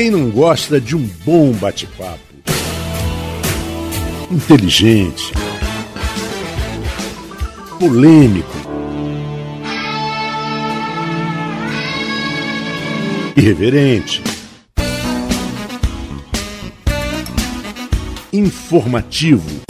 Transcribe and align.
Quem 0.00 0.10
não 0.10 0.30
gosta 0.30 0.80
de 0.80 0.96
um 0.96 1.06
bom 1.26 1.52
bate-papo? 1.52 2.18
Inteligente, 4.30 5.30
polêmico, 7.78 8.48
irreverente, 13.36 14.22
informativo. 18.32 19.60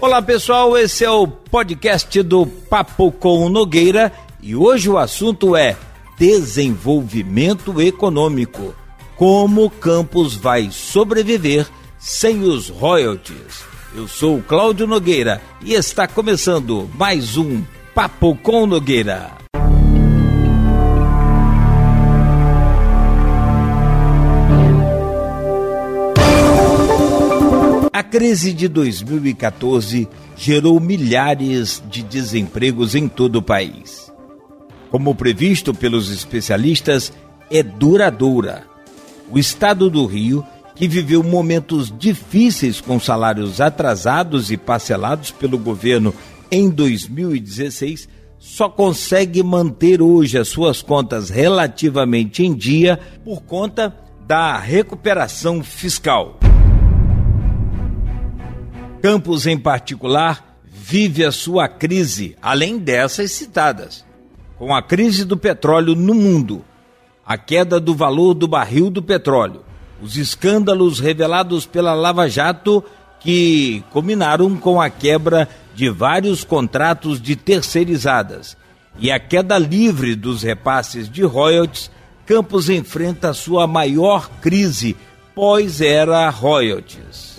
Olá 0.01 0.23
pessoal, 0.23 0.75
esse 0.75 1.05
é 1.05 1.11
o 1.11 1.27
podcast 1.27 2.23
do 2.23 2.47
Papo 2.47 3.11
com 3.11 3.47
Nogueira 3.47 4.11
e 4.41 4.55
hoje 4.55 4.89
o 4.89 4.97
assunto 4.97 5.55
é 5.55 5.77
desenvolvimento 6.17 7.79
econômico 7.79 8.73
como 9.17 9.67
Campos 9.71 10.35
vai 10.35 10.69
sobreviver 10.71 11.67
sem 11.97 12.43
os 12.43 12.69
royalties. 12.69 13.65
Eu 13.95 14.07
sou 14.07 14.41
Cláudio 14.43 14.85
Nogueira 14.85 15.41
e 15.59 15.73
está 15.73 16.07
começando 16.07 16.87
mais 16.93 17.35
um 17.35 17.63
Papo 17.95 18.35
com 18.35 18.67
Nogueira. 18.67 19.31
A 27.91 28.03
crise 28.03 28.53
de 28.53 28.67
2014 28.67 30.07
gerou 30.35 30.79
milhares 30.79 31.81
de 31.89 32.03
desempregos 32.03 32.93
em 32.93 33.07
todo 33.07 33.37
o 33.37 33.41
país. 33.41 34.13
Como 34.91 35.15
previsto 35.15 35.73
pelos 35.73 36.11
especialistas, 36.11 37.11
é 37.49 37.63
duradoura 37.63 38.76
o 39.29 39.37
estado 39.37 39.89
do 39.89 40.05
Rio, 40.05 40.45
que 40.75 40.87
viveu 40.87 41.23
momentos 41.23 41.91
difíceis 41.97 42.79
com 42.79 42.99
salários 42.99 43.59
atrasados 43.59 44.51
e 44.51 44.57
parcelados 44.57 45.31
pelo 45.31 45.57
governo 45.57 46.13
em 46.51 46.69
2016, 46.69 48.07
só 48.37 48.69
consegue 48.69 49.41
manter 49.41 50.01
hoje 50.01 50.37
as 50.37 50.47
suas 50.47 50.81
contas 50.81 51.29
relativamente 51.29 52.43
em 52.43 52.53
dia 52.53 52.99
por 53.23 53.41
conta 53.41 53.95
da 54.25 54.57
recuperação 54.57 55.63
fiscal. 55.63 56.39
Campos, 59.01 59.47
em 59.47 59.57
particular, 59.57 60.59
vive 60.63 61.25
a 61.25 61.31
sua 61.31 61.67
crise, 61.67 62.35
além 62.41 62.77
dessas 62.77 63.31
citadas, 63.31 64.05
com 64.57 64.73
a 64.75 64.81
crise 64.81 65.25
do 65.25 65.37
petróleo 65.37 65.95
no 65.95 66.13
mundo 66.13 66.63
a 67.27 67.37
queda 67.37 67.79
do 67.79 67.93
valor 67.93 68.33
do 68.33 68.47
barril 68.47 68.89
do 68.89 69.03
petróleo, 69.03 69.61
os 70.01 70.15
escândalos 70.15 70.99
revelados 70.99 71.65
pela 71.65 71.93
Lava 71.93 72.29
Jato 72.29 72.83
que 73.19 73.83
culminaram 73.91 74.55
com 74.55 74.79
a 74.79 74.89
quebra 74.89 75.49
de 75.75 75.89
vários 75.89 76.43
contratos 76.43 77.21
de 77.21 77.35
terceirizadas 77.35 78.55
e 78.99 79.11
a 79.11 79.19
queda 79.19 79.57
livre 79.57 80.15
dos 80.15 80.41
repasses 80.41 81.09
de 81.09 81.23
royalties, 81.23 81.91
Campos 82.25 82.69
enfrenta 82.69 83.33
sua 83.33 83.65
maior 83.65 84.29
crise 84.41 84.97
pós-era 85.33 86.29
royalties. 86.29 87.37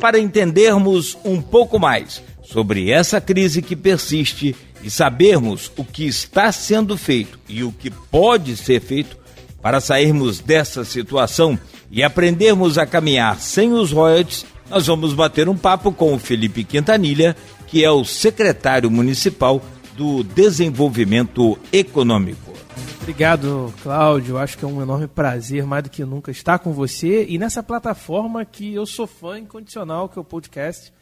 Para 0.00 0.20
entendermos 0.20 1.18
um 1.24 1.42
pouco 1.42 1.80
mais 1.80 2.22
sobre 2.44 2.92
essa 2.92 3.20
crise 3.20 3.60
que 3.60 3.74
persiste 3.74 4.54
e 4.84 4.90
sabermos 4.90 5.72
o 5.76 5.84
que 5.84 6.04
está 6.04 6.52
sendo 6.52 6.96
feito 6.98 7.38
e 7.48 7.64
o 7.64 7.72
que 7.72 7.90
pode 7.90 8.54
ser 8.54 8.80
feito 8.80 9.16
para 9.62 9.80
sairmos 9.80 10.40
dessa 10.40 10.84
situação 10.84 11.58
e 11.90 12.02
aprendermos 12.02 12.76
a 12.76 12.86
caminhar 12.86 13.40
sem 13.40 13.72
os 13.72 13.92
royalties, 13.92 14.44
nós 14.68 14.86
vamos 14.86 15.14
bater 15.14 15.48
um 15.48 15.56
papo 15.56 15.90
com 15.90 16.12
o 16.12 16.18
Felipe 16.18 16.64
Quintanilha, 16.64 17.34
que 17.66 17.82
é 17.82 17.90
o 17.90 18.04
secretário 18.04 18.90
municipal 18.90 19.62
do 19.96 20.22
Desenvolvimento 20.22 21.58
Econômico. 21.72 22.52
Obrigado, 23.00 23.72
Cláudio. 23.82 24.36
Acho 24.36 24.58
que 24.58 24.64
é 24.64 24.68
um 24.68 24.82
enorme 24.82 25.06
prazer, 25.06 25.64
mais 25.64 25.84
do 25.84 25.90
que 25.90 26.04
nunca, 26.04 26.30
estar 26.30 26.58
com 26.58 26.72
você 26.72 27.24
e 27.26 27.38
nessa 27.38 27.62
plataforma 27.62 28.44
que 28.44 28.74
eu 28.74 28.84
sou 28.84 29.06
fã 29.06 29.38
incondicional, 29.38 30.08
que 30.08 30.18
é 30.18 30.20
o 30.20 30.24
podcast, 30.24 30.92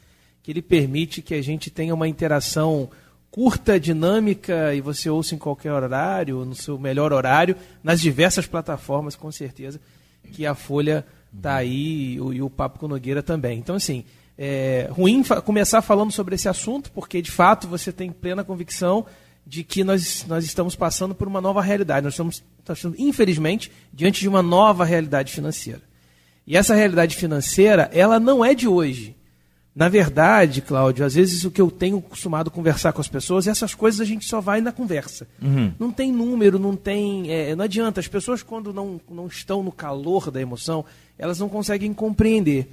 que 0.43 0.53
ele 0.53 0.62
permite 0.62 1.22
que 1.22 1.34
a 1.34 1.43
gente 1.43 1.70
tenha 1.70 1.94
uma 1.94 2.06
interação 2.06 2.88
curta, 3.32 3.81
dinâmica 3.81 4.75
e 4.75 4.82
você 4.82 5.09
ouça 5.09 5.34
em 5.34 5.38
qualquer 5.38 5.72
horário, 5.72 6.44
no 6.44 6.54
seu 6.54 6.78
melhor 6.78 7.15
horário, 7.15 7.56
nas 7.82 7.98
diversas 7.98 8.47
plataformas, 8.47 9.16
com 9.16 9.32
certeza, 9.32 9.81
que 10.32 10.44
a 10.44 10.54
Folha 10.54 11.04
está 11.34 11.56
aí 11.56 12.12
e 12.12 12.20
o, 12.20 12.32
e 12.32 12.43
o 12.43 12.50
Papo 12.50 12.78
com 12.78 12.87
Nogueira 12.87 13.22
também. 13.22 13.59
Então, 13.59 13.75
assim, 13.75 14.04
é 14.37 14.87
ruim 14.91 15.25
fa 15.25 15.41
começar 15.41 15.81
falando 15.81 16.12
sobre 16.12 16.34
esse 16.34 16.47
assunto, 16.47 16.93
porque 16.93 17.22
de 17.22 17.31
fato 17.31 17.66
você 17.66 17.91
tem 17.91 18.12
plena 18.12 18.44
convicção 18.44 19.06
de 19.47 19.64
que 19.64 19.82
nós, 19.82 20.26
nós 20.28 20.44
estamos 20.44 20.76
passando 20.76 21.14
por 21.14 21.26
uma 21.26 21.41
nova 21.41 21.62
realidade. 21.62 22.04
Nós 22.04 22.12
estamos, 22.12 22.44
estamos, 22.59 22.99
infelizmente, 23.00 23.72
diante 23.93 24.20
de 24.20 24.28
uma 24.28 24.43
nova 24.43 24.84
realidade 24.84 25.32
financeira. 25.32 25.81
E 26.47 26.54
essa 26.54 26.75
realidade 26.75 27.16
financeira, 27.16 27.91
ela 27.94 28.20
não 28.20 28.44
é 28.44 28.54
de 28.54 28.69
hoje. 28.69 29.16
Na 29.75 29.88
verdade, 29.88 30.60
Cláudio, 30.60 31.05
às 31.05 31.15
vezes 31.15 31.44
o 31.44 31.50
que 31.50 31.60
eu 31.60 31.71
tenho 31.71 32.00
costumado 32.00 32.50
conversar 32.50 32.93
com 32.93 33.00
as 33.00 33.09
pessoas, 33.09 33.47
essas 33.47 33.75
coisas 33.75 34.00
a 34.00 34.05
gente 34.05 34.27
só 34.27 34.38
vai 34.38 34.60
na 34.60 34.71
conversa. 34.71 35.27
Uhum. 35.41 35.72
Não 35.78 35.91
tem 35.91 36.12
número, 36.12 36.59
não 36.59 36.77
tem. 36.77 37.31
É, 37.31 37.56
não 37.56 37.65
adianta. 37.65 37.99
As 37.99 38.06
pessoas, 38.06 38.43
quando 38.43 38.72
não, 38.72 39.00
não 39.11 39.27
estão 39.27 39.62
no 39.62 39.72
calor 39.72 40.31
da 40.31 40.41
emoção, 40.41 40.84
elas 41.19 41.38
não 41.38 41.49
conseguem 41.49 41.94
compreender. 41.94 42.71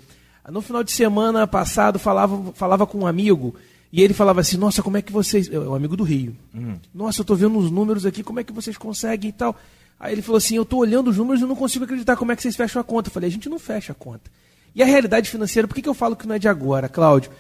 No 0.50 0.62
final 0.62 0.84
de 0.84 0.92
semana 0.92 1.48
passado, 1.48 1.98
falava, 1.98 2.52
falava 2.54 2.86
com 2.86 3.00
um 3.00 3.08
amigo 3.08 3.56
e 3.94 4.02
ele 4.02 4.14
falava 4.14 4.42
assim: 4.42 4.58
Nossa, 4.58 4.84
como 4.84 4.98
é 4.98 5.02
que 5.02 5.12
vocês. 5.12 5.50
É 5.50 5.58
um 5.58 5.76
amigo 5.76 5.96
do 5.96 6.04
Rio. 6.04 6.36
Uhum. 6.54 6.76
Nossa, 6.94 7.22
eu 7.22 7.24
estou 7.24 7.36
vendo 7.36 7.58
os 7.58 7.72
números 7.72 8.06
aqui, 8.06 8.24
como 8.24 8.42
é 8.42 8.44
que 8.44 8.52
vocês 8.52 8.78
conseguem 8.78 9.30
e 9.30 9.34
tal. 9.34 9.56
Aí 9.98 10.14
ele 10.14 10.22
falou 10.22 10.38
assim: 10.38 10.56
Eu 10.56 10.64
estou 10.64 10.80
olhando 10.80 11.10
os 11.10 11.18
números 11.18 11.42
e 11.42 11.46
não 11.46 11.56
consigo 11.56 11.86
acreditar 11.86 12.16
como 12.18 12.32
é 12.32 12.36
que 12.36 12.42
vocês 12.42 12.56
fecham 12.56 12.82
a 12.82 12.84
conta. 12.84 13.10
Eu 13.10 13.14
falei: 13.14 13.30
A 13.30 13.32
gente 13.32 13.48
não 13.48 13.58
fecha 13.58 13.94
a 13.94 13.96
conta. 13.96 14.30
E 14.74 14.84
a 14.84 14.86
realidade 14.86 15.30
financeira, 15.30 15.68
por 15.68 15.76
que, 15.76 15.82
que 15.82 15.90
eu 15.90 15.94
falo 15.94 16.16
que 16.16 16.28
não 16.28 16.36
é 16.36 16.40
de 16.40 16.48
agora, 16.48 16.88
Cláudio? 16.88 17.32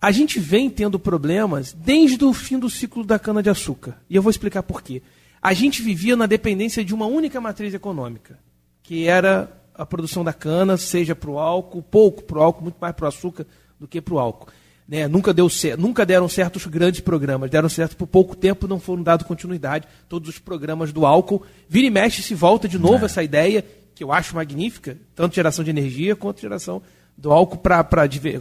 A 0.00 0.10
gente 0.10 0.38
vem 0.38 0.68
tendo 0.68 0.98
problemas 0.98 1.72
desde 1.72 2.24
o 2.24 2.32
fim 2.32 2.58
do 2.58 2.68
ciclo 2.68 3.04
da 3.04 3.18
cana-de-açúcar. 3.18 3.96
E 4.08 4.16
eu 4.16 4.22
vou 4.22 4.30
explicar 4.30 4.62
por 4.62 4.82
quê. 4.82 5.02
A 5.40 5.52
gente 5.52 5.82
vivia 5.82 6.16
na 6.16 6.26
dependência 6.26 6.84
de 6.84 6.94
uma 6.94 7.06
única 7.06 7.40
matriz 7.40 7.72
econômica, 7.72 8.38
que 8.82 9.06
era 9.06 9.50
a 9.74 9.84
produção 9.84 10.22
da 10.22 10.32
cana, 10.32 10.76
seja 10.76 11.14
para 11.14 11.30
o 11.30 11.38
álcool, 11.38 11.82
pouco 11.82 12.22
para 12.22 12.38
o 12.38 12.42
álcool, 12.42 12.62
muito 12.62 12.76
mais 12.80 12.94
para 12.94 13.06
o 13.06 13.08
açúcar 13.08 13.46
do 13.78 13.88
que 13.88 14.00
para 14.00 14.14
o 14.14 14.18
álcool. 14.18 14.48
Né? 14.86 15.08
Nunca, 15.08 15.32
deu 15.32 15.48
certo, 15.48 15.80
nunca 15.80 16.04
deram 16.04 16.28
certo 16.28 16.56
os 16.56 16.66
grandes 16.66 17.00
programas, 17.00 17.50
deram 17.50 17.68
certo 17.68 17.96
por 17.96 18.06
pouco 18.06 18.36
tempo, 18.36 18.68
não 18.68 18.78
foram 18.78 19.02
dados 19.02 19.26
continuidade. 19.26 19.88
Todos 20.08 20.28
os 20.28 20.38
programas 20.38 20.92
do 20.92 21.06
álcool. 21.06 21.42
Vira 21.68 21.86
e 21.86 21.90
mexe, 21.90 22.22
se 22.22 22.34
volta 22.34 22.68
de 22.68 22.78
novo 22.78 23.04
é. 23.04 23.06
essa 23.06 23.22
ideia 23.22 23.64
que 23.94 24.02
eu 24.02 24.12
acho 24.12 24.34
magnífica, 24.34 24.96
tanto 25.14 25.34
geração 25.34 25.64
de 25.64 25.70
energia 25.70 26.16
quanto 26.16 26.40
geração 26.40 26.82
do 27.16 27.30
álcool 27.30 27.58
para 27.58 27.86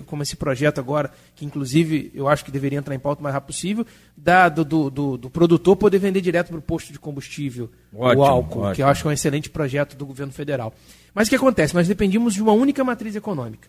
como 0.06 0.24
esse 0.24 0.36
projeto 0.36 0.80
agora, 0.80 1.12
que 1.36 1.46
inclusive 1.46 2.12
eu 2.14 2.28
acho 2.28 2.44
que 2.44 2.52
deveria 2.52 2.80
entrar 2.80 2.96
em 2.96 3.00
pauta 3.00 3.20
o 3.20 3.24
mais 3.24 3.34
rápido 3.34 3.48
possível, 3.48 3.86
da, 4.18 4.50
do, 4.50 4.66
do, 4.90 5.18
do, 5.18 5.30
produtor 5.30 5.76
poder 5.76 6.00
vender 6.00 6.22
direto 6.22 6.50
para 6.50 6.58
o 6.58 6.62
posto 6.62 6.92
de 6.92 7.00
combustível 7.00 7.70
ótimo, 7.94 8.22
o 8.22 8.26
álcool, 8.26 8.60
ótimo. 8.62 8.76
que 8.76 8.82
eu 8.82 8.88
acho 8.88 9.04
que 9.04 9.08
é 9.08 9.12
um 9.12 9.14
excelente 9.14 9.50
projeto 9.50 9.96
do 9.96 10.06
governo 10.06 10.34
federal. 10.34 10.74
Mas 11.14 11.28
o 11.28 11.30
que 11.30 11.36
acontece? 11.36 11.76
Nós 11.76 11.88
dependíamos 11.88 12.34
de 12.34 12.42
uma 12.42 12.54
única 12.54 12.84
matriz 12.84 13.16
econômica. 13.16 13.68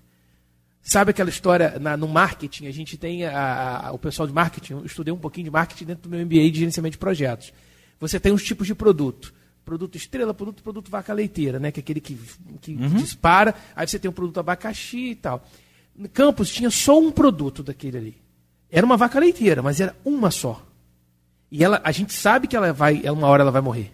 Sabe 0.82 1.10
aquela 1.10 1.30
história 1.30 1.78
na, 1.78 1.96
no 1.96 2.08
marketing? 2.08 2.66
A 2.66 2.70
gente 2.70 2.96
tem 2.96 3.24
a, 3.24 3.88
a, 3.88 3.92
o 3.92 3.98
pessoal 3.98 4.26
de 4.26 4.32
marketing, 4.32 4.72
eu 4.74 4.86
estudei 4.86 5.12
um 5.12 5.18
pouquinho 5.18 5.44
de 5.44 5.50
marketing 5.50 5.84
dentro 5.84 6.02
do 6.04 6.08
meu 6.08 6.24
MBA 6.24 6.50
de 6.50 6.58
gerenciamento 6.60 6.92
de 6.92 6.98
projetos. 6.98 7.52
Você 8.00 8.18
tem 8.18 8.32
os 8.32 8.42
tipos 8.42 8.66
de 8.66 8.74
produto 8.74 9.32
produto 9.64 9.96
estrela, 9.96 10.34
produto, 10.34 10.62
produto 10.62 10.90
vaca 10.90 11.12
leiteira, 11.12 11.58
né? 11.58 11.72
Que 11.72 11.80
é 11.80 11.82
aquele 11.82 12.00
que, 12.00 12.18
que 12.60 12.74
uhum. 12.74 12.96
dispara. 12.96 13.54
Aí 13.74 13.86
você 13.86 13.98
tem 13.98 14.08
o 14.08 14.12
produto 14.12 14.38
abacaxi 14.38 15.10
e 15.10 15.14
tal. 15.14 15.44
No 15.96 16.08
campus 16.08 16.50
tinha 16.50 16.70
só 16.70 16.98
um 16.98 17.10
produto 17.10 17.62
daquele 17.62 17.98
ali. 17.98 18.16
Era 18.70 18.84
uma 18.84 18.96
vaca 18.96 19.18
leiteira, 19.18 19.62
mas 19.62 19.80
era 19.80 19.94
uma 20.04 20.30
só. 20.30 20.60
E 21.50 21.62
ela, 21.62 21.80
a 21.84 21.92
gente 21.92 22.12
sabe 22.12 22.48
que 22.48 22.56
ela 22.56 22.72
vai, 22.72 23.02
uma 23.08 23.28
hora 23.28 23.42
ela 23.42 23.52
vai 23.52 23.62
morrer. 23.62 23.92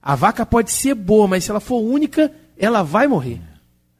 A 0.00 0.14
vaca 0.14 0.46
pode 0.46 0.70
ser 0.70 0.94
boa, 0.94 1.26
mas 1.26 1.44
se 1.44 1.50
ela 1.50 1.60
for 1.60 1.80
única, 1.80 2.30
ela 2.56 2.82
vai 2.82 3.06
morrer. 3.06 3.40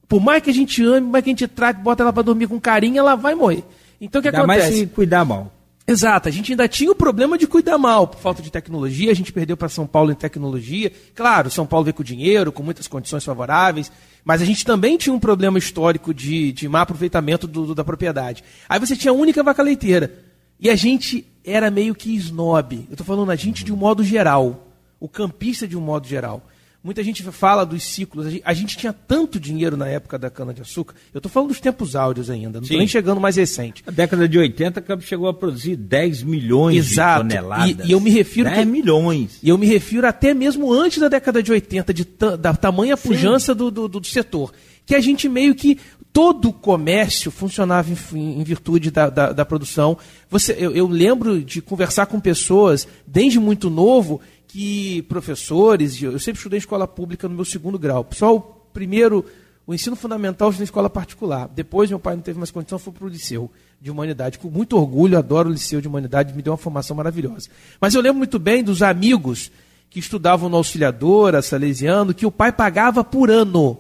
Por 0.07 0.21
mais 0.21 0.43
que 0.43 0.51
a 0.51 0.55
gente 0.55 0.85
ame, 0.85 1.07
por 1.07 1.13
mais 1.13 1.25
que 1.25 1.31
a 1.31 1.33
gente 1.33 1.49
trate, 1.49 1.81
bota 1.81 2.03
ela 2.03 2.13
para 2.13 2.23
dormir 2.23 2.47
com 2.47 2.61
carinho, 2.61 2.99
ela 2.99 3.17
vai 3.17 3.35
morrer. 3.35 3.65
Então 4.01 4.21
o 4.21 4.23
que 4.23 4.29
Ainda 4.29 4.39
acontece? 4.39 4.71
mais 4.71 4.75
se 4.75 4.87
cuidar 4.87 5.25
mal. 5.25 5.53
Exato, 5.87 6.31
a 6.31 6.33
gente 6.33 6.51
ainda 6.51 6.67
tinha 6.67 6.91
o 6.91 6.95
problema 6.95 7.37
de 7.37 7.47
cuidar 7.47 7.77
mal, 7.77 8.09
por 8.09 8.19
falta 8.19 8.43
de 8.43 8.51
tecnologia, 8.51 9.11
a 9.11 9.15
gente 9.15 9.31
perdeu 9.31 9.55
para 9.55 9.69
São 9.69 9.87
Paulo 9.87 10.11
em 10.11 10.15
tecnologia. 10.15 10.91
Claro, 11.15 11.51
São 11.51 11.67
Paulo 11.67 11.85
veio 11.85 11.95
com 11.95 12.03
dinheiro, 12.03 12.51
com 12.51 12.63
muitas 12.63 12.89
condições 12.89 13.23
favoráveis, 13.23 13.93
mas 14.25 14.41
a 14.41 14.47
gente 14.47 14.65
também 14.65 14.97
tinha 14.97 15.15
um 15.15 15.21
problema 15.21 15.59
histórico 15.59 16.15
de, 16.15 16.53
de 16.53 16.67
má 16.71 16.81
aproveitamento 16.81 17.47
do, 17.47 17.67
do, 17.67 17.75
da 17.75 17.85
propriedade. 17.85 18.43
Aí 18.67 18.81
você 18.81 18.97
tinha 18.97 19.13
a 19.13 19.15
única 19.15 19.43
vaca 19.43 19.63
leiteira. 19.63 20.25
E 20.59 20.71
a 20.71 20.75
gente 20.75 21.27
era 21.45 21.71
meio 21.71 21.95
que 21.95 22.15
snob. 22.17 22.87
Eu 22.89 22.95
estou 22.95 23.07
falando 23.07 23.31
a 23.31 23.37
gente 23.37 23.63
de 23.63 23.73
um 23.73 23.77
modo 23.77 24.03
geral. 24.03 24.69
O 24.99 25.07
campista 25.07 25.69
de 25.69 25.77
um 25.77 25.81
modo 25.83 26.09
geral. 26.09 26.47
Muita 26.85 27.03
gente 27.03 27.23
fala 27.23 27.65
dos 27.65 27.83
ciclos. 27.83 28.27
A 28.27 28.31
gente, 28.31 28.43
a 28.45 28.53
gente 28.53 28.77
tinha 28.77 28.93
tanto 28.93 29.41
dinheiro 29.41 29.75
na 29.75 29.89
época 29.89 30.19
da 30.19 30.29
cana-de-açúcar. 30.29 30.95
Eu 31.15 31.19
estou 31.19 31.33
falando 31.33 31.49
dos 31.49 31.59
tempos 31.59 31.97
áureos 31.97 32.29
ainda, 32.29 32.59
não 32.59 32.63
estou 32.63 32.77
nem 32.77 32.87
chegando 32.87 33.19
mais 33.19 33.37
recente. 33.37 33.83
Na 33.87 33.91
década 33.91 34.29
de 34.29 34.39
80, 34.39 34.83
Campos 34.83 35.07
chegou 35.07 35.27
a 35.27 35.33
produzir 35.33 35.77
10 35.77 36.23
milhões 36.25 36.77
Exato. 36.77 37.27
de 37.27 37.37
toneladas. 37.37 37.87
E, 37.87 37.89
e 37.89 37.93
eu 37.93 38.01
me 38.01 38.11
refiro 38.11 38.51
10 38.51 38.61
que, 38.61 38.67
milhões. 38.67 39.39
E 39.43 39.49
eu 39.49 39.57
me 39.57 39.67
refiro 39.67 40.07
até 40.07 40.35
mesmo 40.35 40.71
antes 40.71 40.99
da 40.99 41.09
década 41.09 41.43
de 41.43 41.51
80, 41.51 41.95
de 41.95 42.07
da 42.39 42.55
tamanha 42.55 42.99
pujança 42.99 43.55
do, 43.55 43.71
do, 43.71 43.89
do, 43.89 44.05
setor. 44.05 44.53
Que 44.85 44.95
a 44.95 45.01
gente 45.01 45.27
meio 45.27 45.55
que. 45.55 45.79
Todo 46.13 46.51
o 46.51 46.53
comércio 46.53 47.29
funcionava 47.29 47.91
em, 47.91 48.41
em 48.41 48.45
virtude 48.45 48.89
da, 48.89 49.11
da, 49.11 49.33
da, 49.33 49.45
produção. 49.45 49.99
Você, 50.31 50.55
eu, 50.57 50.71
eu 50.71 50.87
lembro 50.87 51.43
de 51.43 51.61
conversar 51.61 52.07
com 52.07 52.21
pessoas, 52.21 52.87
desde 53.05 53.41
muito 53.41 53.69
novo, 53.69 54.21
que 54.55 55.03
professores, 55.09 56.01
eu 56.01 56.17
sempre 56.21 56.39
estudei 56.39 56.59
em 56.59 56.61
escola 56.61 56.87
pública 56.87 57.29
no 57.29 57.35
meu 57.35 57.45
segundo 57.45 57.77
grau. 57.77 58.09
Só 58.13 58.37
o 58.37 58.41
primeiro, 58.41 59.25
o 59.67 59.75
ensino 59.75 59.97
fundamental 59.97 60.47
eu 60.47 60.51
estudei 60.51 60.67
escola 60.67 60.89
particular. 60.89 61.49
Depois 61.49 61.91
meu 61.91 61.99
pai 61.99 62.15
não 62.15 62.23
teve 62.23 62.39
mais 62.39 62.53
condição, 62.53 62.79
foi 62.79 62.93
para 62.93 63.05
o 63.05 63.09
liceu 63.09 63.51
de 63.81 63.91
humanidade. 63.91 64.39
Com 64.39 64.49
muito 64.49 64.77
orgulho, 64.77 65.19
adoro 65.19 65.49
o 65.49 65.53
liceu 65.53 65.81
de 65.81 65.89
humanidade, 65.89 66.33
me 66.33 66.41
deu 66.41 66.53
uma 66.53 66.57
formação 66.57 66.97
maravilhosa. 66.97 67.49
Mas 67.81 67.97
eu 67.97 68.01
lembro 68.01 68.19
muito 68.19 68.39
bem 68.39 68.63
dos 68.63 68.81
amigos 68.81 69.51
que 69.91 69.99
estudavam 69.99 70.49
no 70.49 70.57
Auxiliadora, 70.57 71.43
Salesiano, 71.43 72.15
que 72.15 72.25
o 72.25 72.31
pai 72.31 72.53
pagava 72.53 73.03
por 73.03 73.33
ano. 73.33 73.79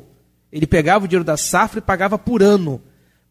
Ele 0.50 0.66
pegava 0.66 1.04
o 1.04 1.08
dinheiro 1.08 1.24
da 1.24 1.36
safra 1.36 1.78
e 1.78 1.82
pagava 1.82 2.18
por 2.18 2.42
ano 2.42 2.82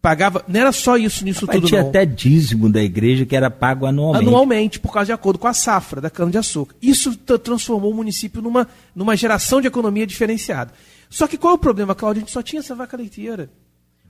pagava. 0.04 0.44
Não 0.50 0.60
era 0.60 0.74
só 0.74 0.98
isso 0.98 1.24
nisso 1.24 1.46
Mas 1.48 1.56
tudo, 1.56 1.68
tinha 1.70 1.82
não. 1.82 1.88
até 1.88 2.06
dízimo 2.06 2.70
da 2.70 2.84
igreja 2.84 3.26
que 3.26 3.34
era 3.34 3.50
pago 3.50 3.86
anualmente. 3.86 4.28
Anualmente, 4.28 4.80
por 4.82 4.92
causa 4.92 5.06
de 5.06 5.12
acordo 5.14 5.40
com 5.40 5.48
a 5.48 5.54
safra 5.54 6.02
da 6.02 6.10
cana-de-açúcar. 6.10 6.76
Isso 6.82 7.16
transformou 7.16 7.90
o 7.90 7.96
município 7.96 8.42
numa, 8.42 8.68
numa 8.94 9.16
geração 9.16 9.62
de 9.62 9.68
economia 9.68 10.06
diferenciada. 10.06 10.74
Só 11.10 11.26
que 11.26 11.38
qual 11.38 11.54
é 11.54 11.56
o 11.56 11.60
problema, 11.60 11.96
Cláudio? 11.96 12.20
A 12.20 12.24
gente 12.26 12.34
só 12.34 12.44
tinha 12.44 12.60
essa 12.60 12.76
vaca 12.76 12.98
leiteira. 12.98 13.50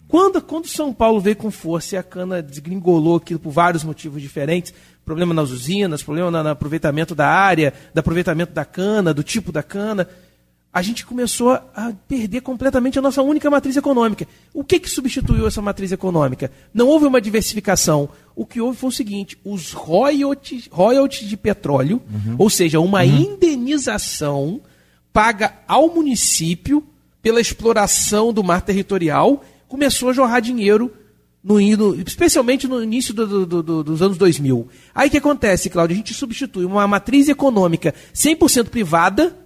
Quando, 0.07 0.41
quando 0.41 0.67
São 0.67 0.91
Paulo 0.91 1.21
veio 1.21 1.35
com 1.35 1.51
força 1.51 1.95
e 1.95 1.97
a 1.97 2.03
cana 2.03 2.41
desgringolou 2.41 3.17
aquilo 3.17 3.39
por 3.39 3.51
vários 3.51 3.83
motivos 3.83 4.21
diferentes, 4.21 4.73
problema 5.05 5.33
nas 5.33 5.51
usinas, 5.51 6.01
problema 6.01 6.31
no, 6.31 6.43
no 6.43 6.49
aproveitamento 6.49 7.13
da 7.13 7.27
área, 7.27 7.71
do 7.93 7.99
aproveitamento 7.99 8.51
da 8.51 8.65
cana, 8.65 9.13
do 9.13 9.23
tipo 9.23 9.51
da 9.51 9.61
cana, 9.61 10.07
a 10.73 10.81
gente 10.81 11.05
começou 11.05 11.51
a 11.51 11.93
perder 12.07 12.41
completamente 12.41 12.97
a 12.97 13.01
nossa 13.01 13.21
única 13.21 13.47
matriz 13.47 13.77
econômica. 13.77 14.27
O 14.51 14.63
que, 14.63 14.79
que 14.79 14.89
substituiu 14.89 15.45
essa 15.45 15.61
matriz 15.61 15.91
econômica? 15.91 16.51
Não 16.73 16.87
houve 16.87 17.05
uma 17.05 17.21
diversificação. 17.21 18.09
O 18.35 18.43
que 18.43 18.59
houve 18.59 18.79
foi 18.79 18.89
o 18.89 18.91
seguinte: 18.91 19.37
os 19.45 19.71
royalties, 19.71 20.67
royalties 20.71 21.29
de 21.29 21.37
petróleo, 21.37 22.01
uhum. 22.11 22.35
ou 22.39 22.49
seja, 22.49 22.79
uma 22.79 23.03
uhum. 23.03 23.35
indenização 23.35 24.61
paga 25.13 25.53
ao 25.67 25.93
município 25.93 26.83
pela 27.21 27.39
exploração 27.39 28.33
do 28.33 28.43
mar 28.43 28.63
territorial, 28.63 29.45
começou 29.67 30.09
a 30.09 30.13
jorrar 30.13 30.39
dinheiro, 30.39 30.91
no, 31.43 31.61
especialmente 32.01 32.67
no 32.67 32.81
início 32.81 33.13
do, 33.13 33.45
do, 33.45 33.61
do, 33.61 33.83
dos 33.83 34.01
anos 34.01 34.17
2000. 34.17 34.67
Aí 34.95 35.07
o 35.07 35.11
que 35.11 35.17
acontece, 35.17 35.69
Cláudio? 35.69 35.93
A 35.93 35.97
gente 35.97 36.15
substitui 36.15 36.65
uma 36.65 36.87
matriz 36.87 37.29
econômica 37.29 37.93
100% 38.13 38.69
privada 38.69 39.42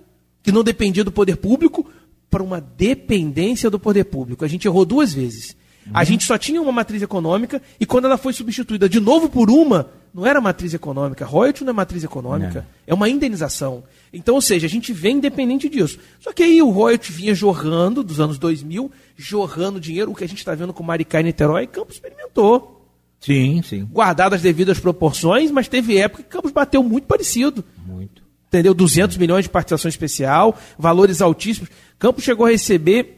que 0.47 0.51
não 0.53 0.63
dependia 0.63 1.03
do 1.03 1.11
poder 1.11 1.35
público, 1.35 1.85
para 2.29 2.41
uma 2.41 2.61
dependência 2.61 3.69
do 3.69 3.77
poder 3.77 4.05
público. 4.05 4.45
A 4.45 4.47
gente 4.47 4.65
errou 4.65 4.85
duas 4.85 5.13
vezes. 5.13 5.57
Uhum. 5.85 5.91
A 5.93 6.05
gente 6.05 6.23
só 6.23 6.37
tinha 6.37 6.61
uma 6.61 6.71
matriz 6.71 7.01
econômica 7.01 7.61
e 7.77 7.85
quando 7.85 8.05
ela 8.05 8.17
foi 8.17 8.31
substituída 8.31 8.87
de 8.87 9.01
novo 9.01 9.27
por 9.27 9.51
uma, 9.51 9.89
não 10.13 10.25
era 10.25 10.39
matriz 10.39 10.73
econômica. 10.73 11.25
Royalty 11.25 11.65
não 11.65 11.71
é 11.71 11.73
matriz 11.73 12.01
econômica, 12.01 12.65
é. 12.87 12.91
é 12.91 12.93
uma 12.93 13.09
indenização. 13.09 13.83
Então, 14.13 14.35
ou 14.35 14.41
seja, 14.41 14.67
a 14.67 14.69
gente 14.69 14.93
vem 14.93 15.17
independente 15.17 15.67
disso. 15.67 15.99
Só 16.17 16.31
que 16.31 16.43
aí 16.43 16.61
o 16.61 16.69
royalty 16.69 17.11
vinha 17.11 17.35
jorrando, 17.35 18.01
dos 18.01 18.21
anos 18.21 18.37
2000, 18.39 18.89
jorrando 19.17 19.81
dinheiro. 19.81 20.11
O 20.11 20.15
que 20.15 20.23
a 20.23 20.29
gente 20.29 20.37
está 20.37 20.55
vendo 20.55 20.71
com 20.71 20.81
Maricá 20.81 21.19
e 21.19 21.23
Niterói, 21.23 21.67
Campos 21.67 21.95
experimentou. 21.95 22.87
Sim, 23.19 23.61
sim. 23.63 23.83
Guardado 23.83 24.33
as 24.33 24.41
devidas 24.41 24.79
proporções, 24.79 25.51
mas 25.51 25.67
teve 25.67 25.97
época 25.97 26.23
que 26.23 26.29
Campos 26.29 26.53
bateu 26.53 26.81
muito 26.81 27.05
parecido. 27.05 27.65
Muito 27.85 28.26
entendeu? 28.47 28.73
200 28.73 29.17
milhões 29.17 29.43
de 29.43 29.49
participação 29.49 29.89
especial, 29.89 30.57
valores 30.77 31.21
altíssimos. 31.21 31.69
Campos 31.99 32.23
chegou 32.23 32.45
a 32.45 32.49
receber 32.49 33.17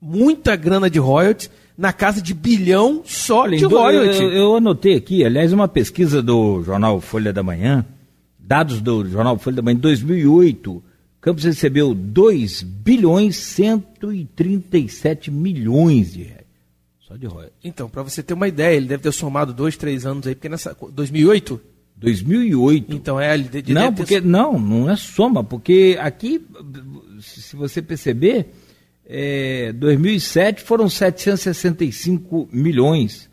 muita 0.00 0.56
grana 0.56 0.90
de 0.90 0.98
royalties, 0.98 1.50
na 1.76 1.92
casa 1.92 2.20
de 2.20 2.34
bilhão 2.34 3.02
só 3.04 3.46
de 3.46 3.64
royalties. 3.64 4.20
Eu, 4.20 4.32
eu, 4.32 4.56
anotei 4.56 4.96
aqui, 4.96 5.24
aliás, 5.24 5.52
uma 5.52 5.68
pesquisa 5.68 6.22
do 6.22 6.62
jornal 6.62 7.00
Folha 7.00 7.32
da 7.32 7.42
Manhã, 7.42 7.84
dados 8.38 8.80
do 8.80 9.08
jornal 9.08 9.38
Folha 9.38 9.56
da 9.56 9.62
Manhã, 9.62 9.76
em 9.76 9.80
2008, 9.80 10.82
Campos 11.20 11.44
recebeu 11.44 11.94
2 11.94 12.62
bilhões 12.62 13.36
137 13.36 15.30
milhões 15.30 16.12
de 16.12 16.24
reais. 16.24 16.42
Só 17.00 17.16
de 17.16 17.26
royalties. 17.26 17.58
Então, 17.62 17.88
para 17.88 18.02
você 18.02 18.22
ter 18.22 18.34
uma 18.34 18.48
ideia, 18.48 18.76
ele 18.76 18.86
deve 18.86 19.04
ter 19.04 19.12
somado 19.12 19.52
dois, 19.52 19.76
três 19.76 20.04
anos 20.04 20.26
aí, 20.26 20.34
porque 20.34 20.48
nessa 20.48 20.76
2008 20.92 21.60
2008. 22.02 22.94
Então 22.94 23.18
é 23.18 23.38
de, 23.38 23.62
de 23.62 23.72
Não, 23.72 23.94
porque 23.94 24.20
não, 24.20 24.58
não 24.58 24.90
é 24.90 24.96
soma, 24.96 25.42
porque 25.42 25.96
aqui, 26.00 26.44
se 27.20 27.56
você 27.56 27.80
perceber, 27.80 28.48
é, 29.06 29.72
2007 29.72 30.62
foram 30.62 30.88
765 30.88 32.48
milhões. 32.52 33.30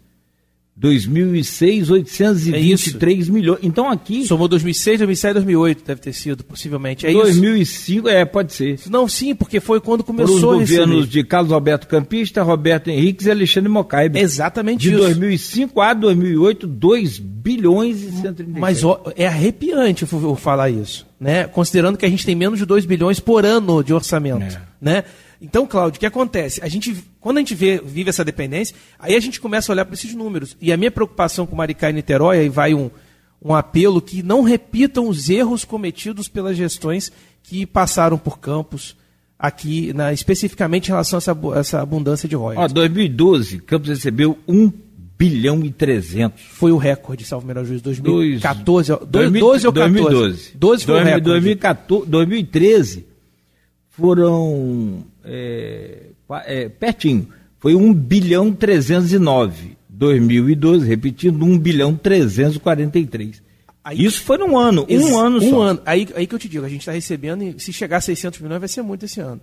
2006, 0.80 1.90
823 1.90 3.28
é 3.28 3.32
milhões. 3.32 3.60
Então 3.62 3.92
aqui. 3.92 4.26
Somou 4.26 4.48
2006, 4.48 5.00
2007, 5.00 5.34
2008, 5.34 5.84
deve 5.86 6.00
ter 6.00 6.14
sido, 6.14 6.42
possivelmente. 6.42 7.06
É 7.06 7.12
2005, 7.12 8.08
isso? 8.08 8.16
é, 8.16 8.24
pode 8.24 8.54
ser. 8.54 8.80
Não, 8.90 9.06
sim, 9.06 9.36
porque 9.36 9.60
foi 9.60 9.82
quando 9.82 10.06
começou 10.06 10.36
os 10.36 10.42
governos 10.42 11.10
de 11.10 11.22
Carlos 11.26 11.52
Alberto 11.52 11.86
Campista, 11.86 12.42
Roberto 12.44 12.90
Henriques 12.90 13.26
e 13.26 13.32
Alexandre 13.32 13.68
Mocaibe. 13.68 14.20
Exatamente 14.20 14.80
de 14.80 14.90
isso. 14.92 15.00
De 15.00 15.04
2005 15.04 15.82
a 15.82 15.94
2008, 15.94 16.66
2 16.66 17.20
bilhões 17.20 18.02
e 18.02 18.12
137. 18.12 18.60
Mas 18.60 18.82
ó, 18.86 19.04
é 19.18 19.28
arrepiante 19.28 20.04
eu 20.10 20.36
falar 20.38 20.70
isso, 20.70 21.06
né? 21.20 21.44
Considerando 21.46 21.98
que 21.98 22.06
a 22.06 22.10
gente 22.10 22.26
tem 22.26 22.36
menos 22.36 22.58
de 22.58 22.66
2 22.66 22.86
bilhões 22.86 23.20
por 23.20 23.46
ano 23.46 23.84
de 23.84 23.94
orçamento, 23.94 24.56
é. 24.56 24.62
né? 24.80 25.04
Então, 25.42 25.66
Cláudio, 25.66 25.98
o 25.98 26.00
que 26.00 26.06
acontece? 26.06 26.62
A 26.62 26.68
gente, 26.68 27.04
quando 27.20 27.38
a 27.38 27.40
gente 27.40 27.56
vê, 27.56 27.82
vive 27.84 28.10
essa 28.10 28.26
dependência, 28.26 28.76
aí 28.98 29.16
a 29.16 29.20
gente 29.20 29.40
começa 29.40 29.72
a 29.72 29.74
olhar 29.74 29.86
para 29.86 29.94
esses 29.94 30.14
números. 30.14 30.58
E 30.60 30.72
a 30.72 30.78
minha 30.78 30.92
preocupação 30.92 31.46
com 31.46 31.56
Maricá 31.56 31.90
e 31.90 31.94
Niterói, 31.94 32.40
aí 32.40 32.50
vai 32.50 32.74
um, 32.74 32.92
um 33.42 33.56
apelo 33.56 34.02
que 34.02 34.22
não 34.22 34.42
repitam 34.42 35.08
os 35.08 35.30
erros 35.30 35.64
cometidos 35.64 36.28
pelas 36.28 36.58
gestões 36.58 37.12
que 37.42 37.66
passaram 37.66 38.18
por 38.18 38.40
Campos, 38.40 38.98
aqui, 39.38 39.94
na, 39.94 40.12
especificamente 40.12 40.88
em 40.88 40.92
relação 40.92 41.18
a 41.18 41.20
essa, 41.20 41.38
essa 41.56 41.82
abundância 41.82 42.28
de 42.28 42.36
royalties. 42.36 42.72
Ó, 42.72 42.74
2012, 42.74 43.60
Campos 43.60 43.88
recebeu 43.88 44.38
1 44.46 44.72
bilhão 45.18 45.64
e 45.64 45.72
300. 45.72 46.42
Foi 46.42 46.72
o 46.72 46.78
recorde, 46.78 47.24
salvo 47.24 47.48
melhor 47.48 47.64
juízo, 47.64 47.84
2014, 47.84 48.90
Dois, 48.90 49.10
2012 49.10 49.68
ou 49.68 49.74
14? 49.74 50.02
2012. 50.02 50.52
12 50.56 50.86
foi 50.86 50.94
2012, 50.94 50.94
o 50.94 51.04
recorde. 51.04 51.30
2014, 51.30 52.10
2013 52.10 53.06
foram 53.90 55.06
é, 55.30 56.04
é, 56.46 56.70
pertinho. 56.70 57.28
Foi 57.60 57.76
1 57.76 57.94
bilhão 57.94 58.52
309. 58.54 59.78
2012, 59.90 60.88
repetindo, 60.88 61.44
1 61.44 61.60
bilhão 61.60 61.96
343. 61.96 63.44
Aí, 63.84 64.06
Isso 64.06 64.24
foi 64.24 64.38
num 64.38 64.58
ano, 64.58 64.86
um 64.90 65.18
ano 65.18 65.38
um 65.38 65.50
só. 65.50 65.62
Ano. 65.62 65.82
Aí, 65.86 66.08
aí 66.16 66.28
que 66.28 66.36
eu 66.36 66.40
te 66.40 66.48
digo, 66.48 66.66
a 66.66 66.70
gente 66.70 66.82
está 66.82 66.92
recebendo, 66.92 67.44
e 67.44 67.60
se 67.60 67.74
chegar 67.74 67.98
a 67.98 68.02
600 68.02 68.40
milhões 68.40 68.60
vai 68.60 68.70
ser 68.70 68.82
muito 68.82 69.06
esse 69.06 69.20
ano. 69.20 69.42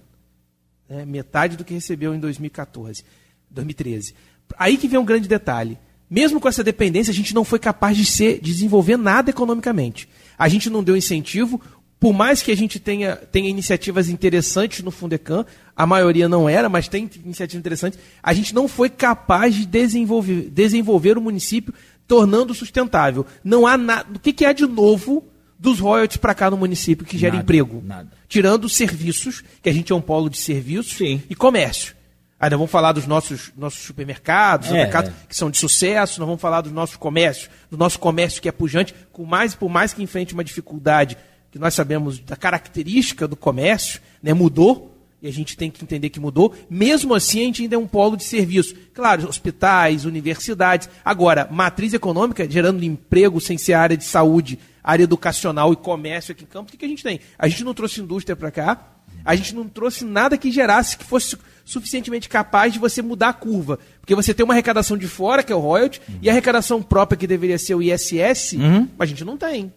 É, 0.89 1.05
metade 1.05 1.57
do 1.57 1.65
que 1.65 1.75
recebeu 1.75 2.15
em 2.15 2.21
2014, 2.21 3.05
2013. 3.51 4.15
Aí 4.59 4.77
que 4.77 4.89
vem 4.89 4.99
um 4.99 5.05
grande 5.05 5.29
detalhe. 5.29 5.77
Mesmo 6.09 6.41
com 6.41 6.49
essa 6.49 6.63
dependência, 6.63 7.11
a 7.11 7.15
gente 7.15 7.35
não 7.35 7.45
foi 7.45 7.59
capaz 7.59 7.97
de 7.97 8.05
ser, 8.05 8.41
desenvolver 8.41 8.97
nada 8.97 9.31
economicamente. 9.31 10.09
A 10.39 10.49
gente 10.49 10.71
não 10.71 10.85
deu 10.85 10.97
incentivo, 10.97 11.61
por 11.99 12.13
mais 12.13 12.43
que 12.43 12.53
a 12.53 12.57
gente 12.57 12.79
tenha, 12.79 13.17
tenha 13.17 13.49
iniciativas 13.49 14.09
interessantes 14.09 14.83
no 14.83 14.91
Fundecam, 14.91 15.47
a 15.75 15.87
maioria 15.87 16.29
não 16.29 16.49
era, 16.49 16.69
mas 16.69 16.89
tem 16.89 17.11
iniciativas 17.25 17.59
interessantes, 17.59 17.99
a 18.23 18.33
gente 18.33 18.55
não 18.55 18.69
foi 18.69 18.91
capaz 18.91 19.55
de 19.55 19.67
desenvolver, 19.67 20.51
desenvolver 20.51 21.17
o 21.17 21.21
município 21.21 21.73
tornando 22.07 22.55
sustentável. 22.55 23.27
Não 23.43 23.67
há 23.67 23.77
nada. 23.77 24.07
O 24.15 24.19
que, 24.19 24.33
que 24.33 24.45
há 24.45 24.53
de 24.53 24.67
novo 24.67 25.25
dos 25.59 25.81
royalties 25.81 26.19
para 26.19 26.35
cá 26.35 26.51
no 26.51 26.57
município 26.57 27.05
que 27.05 27.17
gera 27.19 27.35
nada, 27.35 27.43
emprego? 27.43 27.83
Nada. 27.85 28.13
Tirando 28.29 28.69
serviços, 28.69 29.43
que 29.63 29.69
a 29.69 29.73
gente 29.73 29.93
é 29.93 29.95
um 29.95 30.01
polo 30.01 30.29
de 30.29 30.39
serviços 30.39 30.99
Sim. 30.99 31.23
e 31.29 31.35
comércio. 31.35 31.97
Ainda 32.39 32.59
vamos 32.59 32.71
falar 32.71 32.93
dos 32.93 33.07
nossos, 33.07 33.51
nossos 33.57 33.81
supermercados, 33.81 34.69
É, 34.69 34.73
mercados 34.75 35.11
é. 35.11 35.15
que 35.27 35.35
são 35.35 35.51
de 35.51 35.57
sucesso, 35.57 36.21
nós 36.21 36.27
vamos 36.27 36.41
falar 36.41 36.61
dos 36.61 36.73
nossos 36.73 36.97
comércios, 36.97 37.49
do 37.71 37.79
nosso 37.79 37.99
comércio 37.99 38.43
que 38.43 38.49
é 38.49 38.53
pujante, 38.53 38.95
com 39.11 39.25
mais, 39.25 39.55
por 39.55 39.71
mais 39.71 39.95
que 39.95 40.03
enfrente 40.03 40.35
uma 40.35 40.45
dificuldade 40.45 41.17
que 41.57 41.61
nós 41.63 41.73
sabemos 41.73 42.19
da 42.19 42.37
característica 42.37 43.27
do 43.27 43.35
comércio, 43.35 44.01
né, 44.23 44.35
mudou, 44.35 44.93
e 45.23 45.27
a 45.27 45.33
gente 45.33 45.57
tem 45.57 45.71
que 45.71 45.83
entender 45.83 46.11
que 46.11 46.21
mudou, 46.21 46.55
mesmo 46.69 47.15
assim 47.15 47.41
a 47.41 47.45
gente 47.45 47.63
ainda 47.63 47.75
é 47.77 47.79
um 47.79 47.87
polo 47.87 48.17
de 48.17 48.25
serviço. 48.25 48.75
Claro, 48.93 49.27
hospitais, 49.27 50.05
universidades. 50.05 50.89
Agora, 51.03 51.49
matriz 51.51 51.95
econômica, 51.95 52.49
gerando 52.49 52.85
emprego 52.85 53.41
sem 53.41 53.57
ser 53.57 53.73
área 53.73 53.97
de 53.97 54.05
saúde, 54.05 54.59
área 54.85 55.05
educacional 55.05 55.73
e 55.73 55.77
comércio 55.77 56.33
aqui 56.33 56.45
em 56.45 56.47
Campos, 56.47 56.75
o 56.75 56.77
que, 56.77 56.85
a 56.85 56.89
gente 56.89 57.03
tem? 57.03 57.19
A 57.39 57.49
gente 57.49 57.65
não 57.65 57.73
trouxe 57.73 58.01
indústria 58.03 58.37
para 58.37 58.51
cá, 58.51 58.93
a 59.25 59.35
gente 59.35 59.55
não 59.55 59.67
trouxe 59.67 60.05
nada 60.05 60.37
que 60.37 60.53
gerasse, 60.53 60.99
que 60.99 61.05
fosse 61.05 61.31
su- 61.31 61.39
suficientemente 61.65 62.29
capaz 62.29 62.75
de 62.75 62.79
você 62.79 63.01
mudar 63.01 63.31
a 63.31 63.33
curva. 63.33 63.79
Porque 64.01 64.15
você 64.15 64.35
tem 64.35 64.45
uma 64.45 64.53
arrecadação 64.53 64.99
de 64.99 65.09
fora, 65.09 65.43
que 65.43 65.51
é 65.53 65.57
o 65.57 65.61
royalty, 65.61 66.01
e 66.21 66.29
a 66.29 66.33
arrecadação 66.33 66.83
própria, 66.83 67.17
que 67.17 67.27
deveria 67.27 67.59
ser 67.59 67.75
o 67.75 67.83
ISS, 67.83 68.55
a 68.99 69.07
gente 69.07 69.25
não 69.25 69.37
tem. 69.39 69.73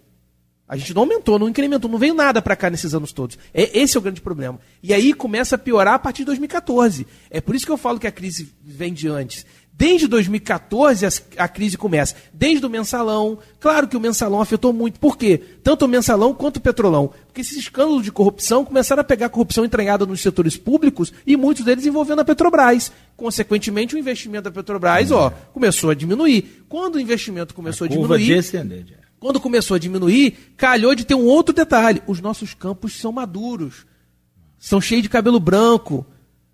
A 0.69 0.77
gente 0.77 0.93
não 0.93 1.01
aumentou, 1.01 1.39
não 1.39 1.49
incrementou, 1.49 1.89
não 1.89 1.97
veio 1.97 2.13
nada 2.13 2.41
para 2.43 2.55
cá 2.55 2.69
nesses 2.69 2.93
anos 2.93 3.11
todos. 3.11 3.39
É, 3.51 3.77
esse 3.79 3.97
é 3.97 3.99
o 3.99 4.03
grande 4.03 4.21
problema. 4.21 4.59
E 4.83 4.93
aí 4.93 5.13
começa 5.13 5.55
a 5.55 5.57
piorar 5.57 5.95
a 5.95 5.99
partir 5.99 6.19
de 6.19 6.25
2014. 6.27 7.07
É 7.31 7.41
por 7.41 7.55
isso 7.55 7.65
que 7.65 7.71
eu 7.71 7.77
falo 7.77 7.99
que 7.99 8.05
a 8.05 8.11
crise 8.11 8.53
vem 8.63 8.93
de 8.93 9.07
antes. 9.07 9.45
Desde 9.73 10.07
2014 10.07 11.05
as- 11.05 11.23
a, 11.37 11.47
crise 11.47 11.77
começa. 11.77 12.13
Desde 12.33 12.65
o 12.65 12.69
mensalão. 12.69 13.39
Claro 13.61 13.87
que 13.87 13.95
o 13.97 13.99
mensalão 13.99 14.41
afetou 14.41 14.71
muito. 14.73 14.99
Por 14.99 15.17
quê? 15.17 15.41
Tanto 15.63 15.85
o 15.85 15.87
mensalão 15.87 16.33
quanto 16.33 16.57
o 16.57 16.61
petrolão. 16.61 17.11
Porque 17.25 17.41
esses 17.41 17.57
escândalos 17.57 18.03
de 18.03 18.11
corrupção 18.11 18.63
começaram 18.65 18.99
a 19.01 19.05
pegar 19.05 19.29
corrupção 19.29 19.63
entranhada 19.65 20.05
nos 20.05 20.21
setores 20.21 20.55
públicos 20.57 21.11
e 21.25 21.35
muitos 21.37 21.63
deles 21.65 21.85
envolvendo 21.85 22.19
a 22.19 22.25
Petrobras. 22.25 22.91
Consequentemente, 23.15 23.95
o 23.95 23.97
investimento 23.97 24.43
da 24.43 24.51
Petrobras 24.51 25.11
ó, 25.11 25.29
começou 25.53 25.89
a 25.89 25.93
diminuir. 25.95 26.63
Quando 26.69 26.95
o 26.95 26.99
investimento 26.99 27.53
começou 27.55 27.85
a, 27.85 27.89
Curva 27.89 28.17
diminuir. 28.17 28.35
descendente. 28.35 28.98
Quando 29.19 29.39
começou 29.39 29.75
a 29.75 29.79
diminuir, 29.79 30.53
calhou 30.55 30.95
de 30.95 31.05
ter 31.05 31.15
um 31.15 31.25
outro 31.25 31.53
detalhe. 31.53 32.01
Os 32.07 32.21
nossos 32.21 32.53
campos 32.53 32.93
são 32.99 33.11
maduros. 33.11 33.85
São 34.57 34.79
cheios 34.79 35.03
de 35.03 35.09
cabelo 35.09 35.39
branco. 35.39 36.05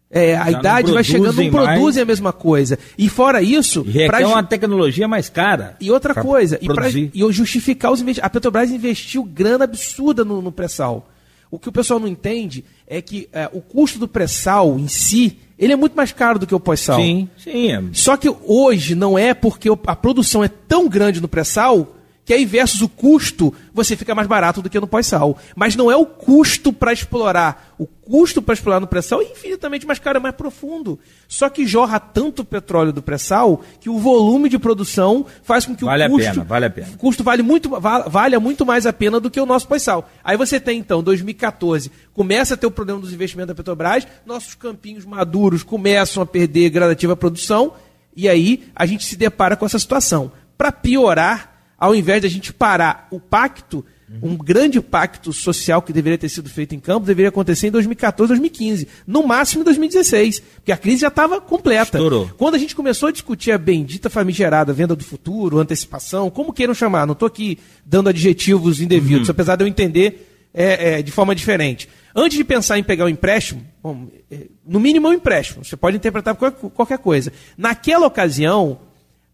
É, 0.09 0.35
a 0.35 0.51
Já 0.51 0.59
idade 0.59 0.91
vai 0.91 1.03
chegando, 1.03 1.33
não 1.43 1.51
produzem 1.51 1.79
mais. 1.79 1.97
a 1.97 2.05
mesma 2.05 2.31
coisa. 2.31 2.79
E 2.97 3.09
fora 3.09 3.41
isso, 3.41 3.81
requer 3.81 4.07
pra 4.07 4.27
uma 4.27 4.43
tecnologia 4.43 5.07
mais 5.07 5.29
cara. 5.29 5.75
e 5.81 5.91
outra 5.91 6.13
coisa, 6.13 6.57
e, 6.61 6.67
pra, 6.67 6.87
e 6.89 7.11
justificar 7.31 7.91
os 7.91 7.99
investimentos. 8.01 8.27
A 8.27 8.29
Petrobras 8.29 8.71
investiu 8.71 9.23
grana 9.23 9.65
absurda 9.65 10.23
no, 10.23 10.41
no 10.41 10.51
pré-sal. 10.51 11.09
O 11.51 11.59
que 11.59 11.69
o 11.69 11.71
pessoal 11.71 11.99
não 11.99 12.07
entende 12.07 12.63
é 12.87 13.01
que 13.01 13.27
é, 13.33 13.49
o 13.51 13.61
custo 13.61 13.99
do 13.99 14.07
pré-sal 14.07 14.79
em 14.79 14.87
si, 14.87 15.37
ele 15.57 15.73
é 15.73 15.75
muito 15.75 15.95
mais 15.95 16.11
caro 16.11 16.39
do 16.39 16.47
que 16.47 16.55
o 16.55 16.59
pós-sal. 16.59 16.99
Sim, 16.99 17.29
sim. 17.37 17.71
é. 17.71 17.83
Só 17.91 18.15
que 18.17 18.33
hoje 18.43 18.95
não 18.95 19.17
é 19.17 19.33
porque 19.33 19.69
a 19.85 19.95
produção 19.95 20.43
é 20.43 20.47
tão 20.47 20.87
grande 20.87 21.21
no 21.21 21.27
pré-sal 21.27 21.94
que 22.25 22.33
aí 22.33 22.43
versus 22.43 22.81
o 22.81 22.89
custo 22.89 23.53
você 23.71 23.95
fica 23.95 24.15
mais 24.15 24.27
barato 24.27 24.59
do 24.61 24.69
que 24.69 24.79
no 24.79 24.87
pós-sal. 24.87 25.37
Mas 25.55 25.75
não 25.75 25.91
é 25.91 25.95
o 25.95 26.05
custo 26.07 26.73
para 26.73 26.91
explorar. 26.91 27.73
O 27.77 27.85
custo 27.85 28.41
para 28.41 28.53
explorar 28.55 28.79
no 28.79 28.87
pré-sal 28.87 29.21
é 29.21 29.25
infinitamente 29.25 29.85
mais 29.85 29.99
caro, 29.99 30.17
é 30.17 30.19
mais 30.19 30.33
profundo. 30.35 30.97
Só 31.27 31.49
que 31.49 31.67
jorra 31.67 31.99
tanto 31.99 32.43
petróleo 32.43 32.91
do 32.91 33.01
pré-sal 33.01 33.61
que 33.79 33.89
o 33.89 33.99
volume 33.99 34.49
de 34.49 34.57
produção 34.57 35.25
faz 35.43 35.65
com 35.65 35.75
que 35.75 35.85
Vale 35.85 36.03
a 36.03 36.07
o 36.07 36.09
custo, 36.11 36.31
pena, 36.31 36.43
vale 36.43 36.65
a 36.65 36.69
pena. 36.69 36.87
o 36.93 36.97
custo 36.97 37.23
vale 37.23 37.43
muito, 37.43 37.69
val- 37.69 38.09
valha 38.09 38.39
muito 38.39 38.65
mais 38.65 38.85
a 38.85 38.93
pena 38.93 39.19
do 39.19 39.29
que 39.29 39.39
o 39.39 39.45
nosso 39.45 39.67
pós-sal. 39.67 40.09
Aí 40.23 40.35
você 40.37 40.59
tem, 40.59 40.79
então, 40.79 41.03
2014, 41.03 41.91
começa 42.13 42.53
a 42.53 42.57
ter 42.57 42.65
o 42.65 42.71
problema 42.71 42.99
dos 43.01 43.13
investimentos 43.13 43.49
da 43.49 43.55
Petrobras, 43.55 44.07
nossos 44.25 44.55
campinhos 44.55 45.05
maduros 45.05 45.61
começam 45.63 46.23
a 46.23 46.25
perder 46.25 46.69
gradativa 46.71 47.15
produção, 47.15 47.73
e 48.15 48.27
aí 48.29 48.63
a 48.75 48.85
gente 48.85 49.05
se 49.05 49.15
depara 49.15 49.55
com 49.55 49.65
essa 49.65 49.77
situação. 49.77 50.31
Para 50.57 50.71
piorar, 50.71 51.54
ao 51.77 51.95
invés 51.95 52.21
de 52.21 52.27
a 52.27 52.29
gente 52.29 52.53
parar 52.53 53.07
o 53.11 53.19
pacto, 53.19 53.85
um 54.21 54.37
grande 54.37 54.79
pacto 54.79 55.33
social 55.33 55.81
que 55.81 55.91
deveria 55.91 56.17
ter 56.17 56.29
sido 56.29 56.49
feito 56.49 56.75
em 56.75 56.79
campo, 56.79 57.05
deveria 57.05 57.29
acontecer 57.29 57.67
em 57.67 57.71
2014, 57.71 58.29
2015, 58.29 58.87
no 59.05 59.25
máximo 59.25 59.61
em 59.61 59.65
2016, 59.65 60.39
porque 60.39 60.71
a 60.71 60.77
crise 60.77 61.01
já 61.01 61.07
estava 61.07 61.41
completa. 61.41 61.97
Estourou. 61.97 62.29
Quando 62.37 62.55
a 62.55 62.59
gente 62.59 62.75
começou 62.75 63.09
a 63.09 63.11
discutir 63.11 63.51
a 63.51 63.57
bendita 63.57 64.09
famigerada 64.09 64.73
venda 64.73 64.95
do 64.95 65.03
futuro, 65.03 65.59
antecipação, 65.59 66.29
como 66.29 66.53
queiram 66.53 66.73
chamar, 66.73 67.05
não 67.05 67.13
estou 67.13 67.27
aqui 67.27 67.57
dando 67.85 68.09
adjetivos 68.09 68.79
indevidos, 68.79 69.29
apesar 69.29 69.55
de 69.55 69.63
eu 69.63 69.67
entender 69.67 70.49
é, 70.53 70.99
é, 70.99 71.01
de 71.01 71.11
forma 71.11 71.35
diferente. 71.35 71.89
Antes 72.15 72.37
de 72.37 72.43
pensar 72.45 72.79
em 72.79 72.83
pegar 72.83 73.05
um 73.05 73.09
empréstimo, 73.09 73.65
bom, 73.83 74.07
é, 74.31 74.47
no 74.65 74.79
mínimo 74.79 75.07
é 75.07 75.09
um 75.09 75.13
empréstimo, 75.13 75.65
você 75.65 75.75
pode 75.75 75.97
interpretar 75.97 76.33
qualquer, 76.35 76.69
qualquer 76.69 76.97
coisa. 76.99 77.33
Naquela 77.57 78.07
ocasião, 78.07 78.79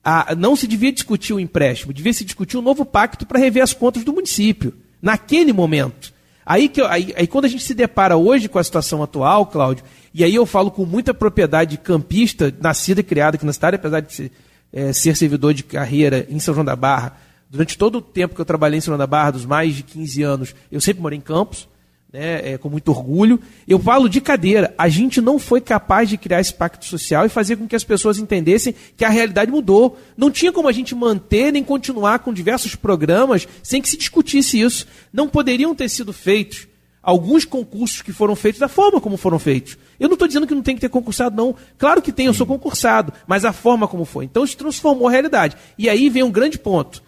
a- 0.03 0.35
não 0.35 0.55
se 0.55 0.67
devia 0.67 0.91
discutir 0.91 1.33
o 1.33 1.39
empréstimo, 1.39 1.93
devia 1.93 2.13
se 2.13 2.25
discutir 2.25 2.57
um 2.57 2.61
novo 2.61 2.85
pacto 2.85 3.25
para 3.25 3.39
rever 3.39 3.63
as 3.63 3.73
contas 3.73 4.03
do 4.03 4.13
município. 4.13 4.73
Naquele 5.01 5.51
momento. 5.53 6.13
Aí, 6.45 6.67
que, 6.67 6.81
aí, 6.81 7.13
aí 7.15 7.27
quando 7.27 7.45
a 7.45 7.47
gente 7.47 7.63
se 7.63 7.73
depara 7.73 8.17
hoje 8.17 8.49
com 8.49 8.59
a 8.59 8.63
situação 8.63 9.01
atual, 9.03 9.45
Cláudio, 9.45 9.83
e 10.13 10.23
aí 10.23 10.33
eu 10.33 10.45
falo 10.45 10.71
com 10.71 10.85
muita 10.85 11.13
propriedade 11.13 11.77
campista, 11.77 12.53
nascida 12.59 12.99
e 13.01 13.03
criada 13.03 13.37
aqui 13.37 13.45
na 13.45 13.53
cidade, 13.53 13.75
apesar 13.75 13.99
de 13.99 14.13
ser, 14.13 14.31
eh, 14.73 14.91
ser 14.91 15.15
servidor 15.15 15.53
de 15.53 15.63
carreira 15.63 16.25
em 16.29 16.39
São 16.39 16.53
João 16.53 16.65
da 16.65 16.75
Barra, 16.75 17.17
durante 17.49 17.77
todo 17.77 17.99
o 17.99 18.01
tempo 18.01 18.33
que 18.35 18.41
eu 18.41 18.45
trabalhei 18.45 18.79
em 18.79 18.81
São 18.81 18.91
João 18.91 18.97
da 18.97 19.07
Barra, 19.07 19.31
dos 19.31 19.45
mais 19.45 19.75
de 19.75 19.83
15 19.83 20.23
anos, 20.23 20.55
eu 20.71 20.81
sempre 20.81 21.01
morei 21.01 21.17
em 21.17 21.21
Campos, 21.21 21.67
né, 22.11 22.53
é, 22.53 22.57
com 22.57 22.69
muito 22.69 22.89
orgulho. 22.89 23.39
Eu 23.67 23.79
falo 23.79 24.09
de 24.09 24.19
cadeira. 24.19 24.73
A 24.77 24.89
gente 24.89 25.21
não 25.21 25.39
foi 25.39 25.61
capaz 25.61 26.09
de 26.09 26.17
criar 26.17 26.41
esse 26.41 26.53
pacto 26.53 26.85
social 26.85 27.25
e 27.25 27.29
fazer 27.29 27.55
com 27.55 27.67
que 27.67 27.75
as 27.75 27.83
pessoas 27.83 28.17
entendessem 28.17 28.75
que 28.97 29.05
a 29.05 29.09
realidade 29.09 29.51
mudou. 29.51 29.97
Não 30.17 30.29
tinha 30.29 30.51
como 30.51 30.67
a 30.67 30.71
gente 30.71 30.93
manter 30.93 31.51
nem 31.51 31.63
continuar 31.63 32.19
com 32.19 32.33
diversos 32.33 32.75
programas 32.75 33.47
sem 33.63 33.81
que 33.81 33.89
se 33.89 33.97
discutisse 33.97 34.59
isso. 34.59 34.87
Não 35.13 35.27
poderiam 35.27 35.73
ter 35.73 35.89
sido 35.89 36.11
feitos 36.11 36.67
alguns 37.01 37.45
concursos 37.45 38.01
que 38.01 38.13
foram 38.13 38.35
feitos 38.35 38.59
da 38.59 38.67
forma 38.67 39.01
como 39.01 39.17
foram 39.17 39.39
feitos. 39.39 39.77
Eu 39.99 40.07
não 40.07 40.13
estou 40.13 40.27
dizendo 40.27 40.45
que 40.45 40.53
não 40.53 40.61
tem 40.61 40.75
que 40.75 40.81
ter 40.81 40.89
concursado, 40.89 41.35
não. 41.35 41.55
Claro 41.77 42.01
que 42.01 42.11
tem, 42.11 42.27
eu 42.27 42.33
sou 42.33 42.45
concursado, 42.45 43.11
mas 43.25 43.45
a 43.45 43.51
forma 43.51 43.87
como 43.87 44.05
foi. 44.05 44.25
Então 44.25 44.43
isso 44.43 44.57
transformou 44.57 45.07
a 45.07 45.11
realidade. 45.11 45.57
E 45.77 45.89
aí 45.89 46.09
vem 46.09 46.23
um 46.23 46.31
grande 46.31 46.59
ponto. 46.59 47.01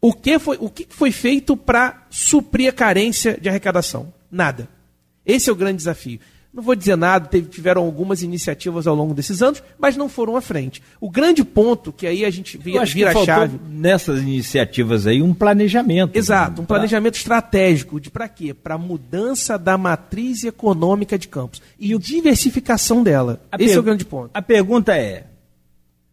O 0.00 0.12
que 0.12 0.38
foi, 0.38 0.56
o 0.60 0.70
que 0.70 0.86
foi 0.88 1.10
feito 1.10 1.56
para 1.56 2.06
suprir 2.08 2.68
a 2.68 2.72
carência 2.72 3.38
de 3.40 3.48
arrecadação? 3.48 4.15
Nada. 4.30 4.68
Esse 5.24 5.50
é 5.50 5.52
o 5.52 5.56
grande 5.56 5.78
desafio. 5.78 6.18
Não 6.54 6.62
vou 6.62 6.74
dizer 6.74 6.96
nada, 6.96 7.28
teve- 7.28 7.48
tiveram 7.50 7.82
algumas 7.82 8.22
iniciativas 8.22 8.86
ao 8.86 8.94
longo 8.94 9.12
desses 9.12 9.42
anos, 9.42 9.62
mas 9.78 9.94
não 9.94 10.08
foram 10.08 10.36
à 10.36 10.40
frente. 10.40 10.82
O 10.98 11.10
grande 11.10 11.44
ponto 11.44 11.92
que 11.92 12.06
aí 12.06 12.24
a 12.24 12.30
gente 12.30 12.56
Eu 12.56 12.62
vira, 12.62 12.82
acho 12.82 12.94
vira 12.94 13.12
que 13.12 13.18
a 13.18 13.24
chave. 13.26 13.58
nessas 13.68 14.22
iniciativas 14.22 15.06
aí 15.06 15.20
um 15.20 15.34
planejamento. 15.34 16.16
Exato, 16.16 16.62
um 16.62 16.64
Pra- 16.64 16.76
planejamento 16.76 17.16
estratégico 17.16 18.00
de 18.00 18.10
para 18.10 18.26
quê? 18.26 18.54
Para 18.54 18.78
mudança 18.78 19.58
da 19.58 19.76
matriz 19.76 20.44
econômica 20.44 21.18
de 21.18 21.28
Campos 21.28 21.60
e 21.78 21.94
o 21.94 21.98
diversificação 21.98 23.02
dela. 23.02 23.38
A 23.52 23.56
Esse 23.56 23.64
é 23.64 23.68
per- 23.74 23.78
o 23.80 23.82
grande 23.82 24.04
ponto. 24.06 24.30
A 24.32 24.40
pergunta 24.40 24.96
é: 24.96 25.26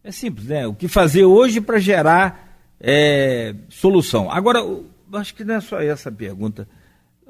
é 0.03 0.11
simples, 0.11 0.47
né? 0.47 0.67
O 0.67 0.73
que 0.73 0.89
fazer 0.89 1.23
hoje 1.23 1.61
para 1.61 1.79
gerar 1.79 2.57
é, 2.81 3.55
solução? 3.69 4.29
Agora, 4.29 4.59
eu 4.59 4.85
acho 5.13 5.33
que 5.33 5.45
não 5.45 5.55
é 5.55 5.61
só 5.61 5.79
essa 5.79 6.09
a 6.09 6.11
pergunta. 6.11 6.67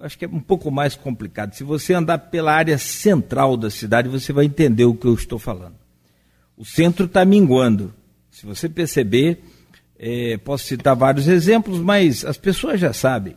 Acho 0.02 0.18
que 0.18 0.26
é 0.26 0.28
um 0.28 0.40
pouco 0.40 0.70
mais 0.70 0.96
complicado. 0.96 1.54
Se 1.54 1.64
você 1.64 1.94
andar 1.94 2.18
pela 2.18 2.54
área 2.54 2.78
central 2.78 3.56
da 3.56 3.70
cidade, 3.70 4.10
você 4.10 4.34
vai 4.34 4.46
entender 4.46 4.86
o 4.86 4.96
que 4.96 5.08
eu 5.08 5.14
estou 5.14 5.40
falando. 5.40 5.76
O 6.58 6.66
centro 6.66 7.06
está 7.06 7.24
minguando. 7.24 7.94
Se 8.30 8.46
você 8.46 8.68
perceber, 8.68 9.44
é, 9.98 10.38
posso 10.38 10.66
citar 10.66 10.96
vários 10.96 11.28
exemplos, 11.28 11.80
mas 11.80 12.26
as 12.26 12.38
pessoas 12.38 12.80
já 12.80 12.92
sabem. 12.92 13.36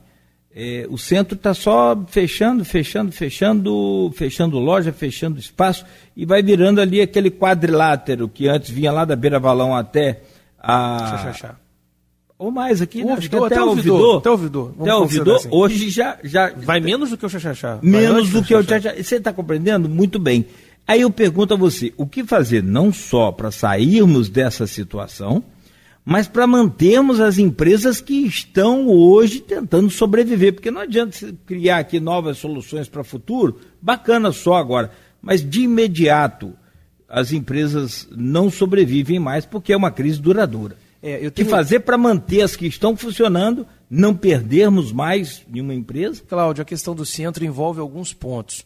É, 0.59 0.87
o 0.89 0.97
centro 0.97 1.37
está 1.37 1.53
só 1.53 1.95
fechando, 2.09 2.65
fechando, 2.65 3.13
fechando, 3.13 4.11
fechando 4.17 4.59
loja, 4.59 4.91
fechando 4.91 5.39
espaço 5.39 5.85
e 6.17 6.25
vai 6.25 6.43
virando 6.43 6.81
ali 6.81 7.03
aquele 7.03 7.31
quadrilátero 7.31 8.27
que 8.27 8.49
antes 8.49 8.71
vinha 8.71 8.91
lá 8.91 9.05
da 9.05 9.15
Beira 9.15 9.39
Valão 9.39 9.77
até 9.77 10.23
a. 10.59 11.57
Ou 12.39 12.51
mais 12.51 12.83
aqui, 12.83 13.03
O 13.03 13.07
né? 13.07 13.13
Acho 13.15 13.31
que 13.31 13.37
até 13.37 13.63
o 13.63 13.69
ouvidor, 13.69 14.19
até 14.19 14.29
o 14.29 14.33
ouvidor. 14.33 14.73
Vamos 14.77 14.83
Até 14.83 14.95
o 14.95 15.03
considerar 15.03 15.33
ouvidor, 15.33 15.37
assim. 15.37 15.49
hoje 15.51 15.91
já, 15.91 16.19
já 16.23 16.53
Vai 16.55 16.81
menos 16.81 17.11
do 17.11 17.17
que 17.17 17.25
o 17.25 17.29
Xaxaxá. 17.29 17.79
Menos 17.83 18.31
do 18.31 18.43
que 18.43 18.55
eu 18.55 18.63
Xaxaxá. 18.63 19.03
Você 19.03 19.17
está 19.17 19.33
compreendendo? 19.33 19.89
Muito 19.89 20.19
bem. 20.19 20.45
Aí 20.87 21.01
eu 21.01 21.11
pergunto 21.11 21.55
a 21.55 21.57
você, 21.57 21.93
o 21.97 22.07
que 22.07 22.23
fazer 22.23 22.63
não 22.63 22.93
só 22.93 23.33
para 23.33 23.51
sairmos 23.51 24.29
dessa 24.29 24.67
situação, 24.67 25.43
mas 26.05 26.29
para 26.29 26.47
mantermos 26.47 27.21
as 27.21 27.39
empresas 27.39 28.01
que 28.01 28.15
estão 28.27 28.87
hoje 28.87 29.41
tentando 29.41 29.91
sobreviver, 29.91 30.53
porque 30.53 30.71
não 30.71 30.83
adianta 30.83 31.35
criar 31.45 31.79
aqui 31.79 31.99
novas 31.99 32.39
soluções 32.39 32.89
para 32.89 33.01
o 33.01 33.05
futuro, 33.05 33.59
bacana 33.83 34.31
só 34.31 34.55
agora, 34.55 34.93
mas 35.21 35.43
de 35.43 35.63
imediato 35.63 36.53
as 37.09 37.33
empresas 37.33 38.07
não 38.17 38.49
sobrevivem 38.51 39.19
mais 39.19 39.45
porque 39.45 39.73
é 39.73 39.77
uma 39.77 39.91
crise 39.91 40.21
duradoura. 40.21 40.77
É, 41.07 41.17
eu 41.25 41.29
O 41.29 41.33
que 41.33 41.45
tenho- 41.45 41.49
fazer 41.49 41.81
para 41.81 41.97
manter 41.97 42.41
as 42.43 42.57
que 42.57 42.67
estão 42.67 42.97
funcionando, 42.97 43.67
não 43.89 44.15
perdermos 44.15 44.91
mais 44.93 45.43
nenhuma 45.49 45.73
empresa? 45.75 46.23
Cláudio, 46.29 46.63
a 46.63 46.65
questão 46.65 46.95
do 46.95 47.07
centro 47.07 47.45
envolve 47.45 47.81
alguns 47.81 48.13
pontos. 48.13 48.65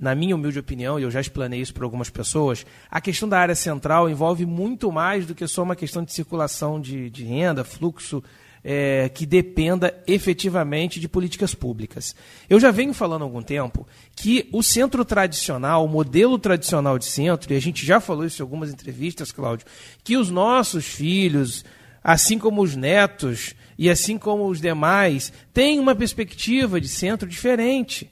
na 0.00 0.16
minha 0.16 0.34
humilde 0.34 0.58
opinião, 0.58 0.98
e 0.98 1.04
eu 1.04 1.10
já 1.12 1.20
explanei 1.20 1.60
isso 1.60 1.72
para 1.72 1.84
algumas 1.84 2.10
pessoas, 2.10 2.66
a 2.90 3.00
questão 3.00 3.28
da 3.28 3.38
área 3.38 3.54
central 3.54 4.10
envolve 4.10 4.44
muito 4.44 4.90
mais 4.90 5.26
do 5.26 5.32
que 5.32 5.46
só 5.46 5.62
uma 5.62 5.76
questão 5.76 6.02
de 6.02 6.12
circulação 6.12 6.80
de, 6.80 7.08
de 7.08 7.22
renda, 7.22 7.62
fluxo 7.62 8.20
é, 8.64 9.08
que 9.10 9.24
dependa 9.24 9.94
efetivamente 10.04 10.98
de 10.98 11.08
políticas 11.08 11.54
públicas. 11.54 12.16
Eu 12.50 12.58
já 12.58 12.72
venho 12.72 12.92
falando 12.92 13.22
há 13.22 13.24
algum 13.26 13.42
tempo 13.42 13.86
que 14.16 14.48
o 14.52 14.60
centro 14.60 15.04
tradicional, 15.04 15.84
o 15.84 15.88
modelo 15.88 16.36
tradicional 16.36 16.98
de 16.98 17.04
centro, 17.04 17.52
e 17.52 17.56
a 17.56 17.60
gente 17.60 17.86
já 17.86 18.00
falou 18.00 18.24
isso 18.24 18.42
em 18.42 18.44
algumas 18.44 18.72
entrevistas, 18.72 19.30
Cláudio, 19.30 19.66
que 20.02 20.16
os 20.16 20.30
nossos 20.30 20.84
filhos, 20.84 21.64
assim 22.02 22.38
como 22.38 22.62
os 22.62 22.74
netos 22.76 23.54
e 23.78 23.88
assim 23.90 24.18
como 24.18 24.46
os 24.46 24.60
demais, 24.60 25.32
têm 25.52 25.80
uma 25.80 25.94
perspectiva 25.94 26.80
de 26.80 26.88
centro 26.88 27.28
diferente. 27.28 28.10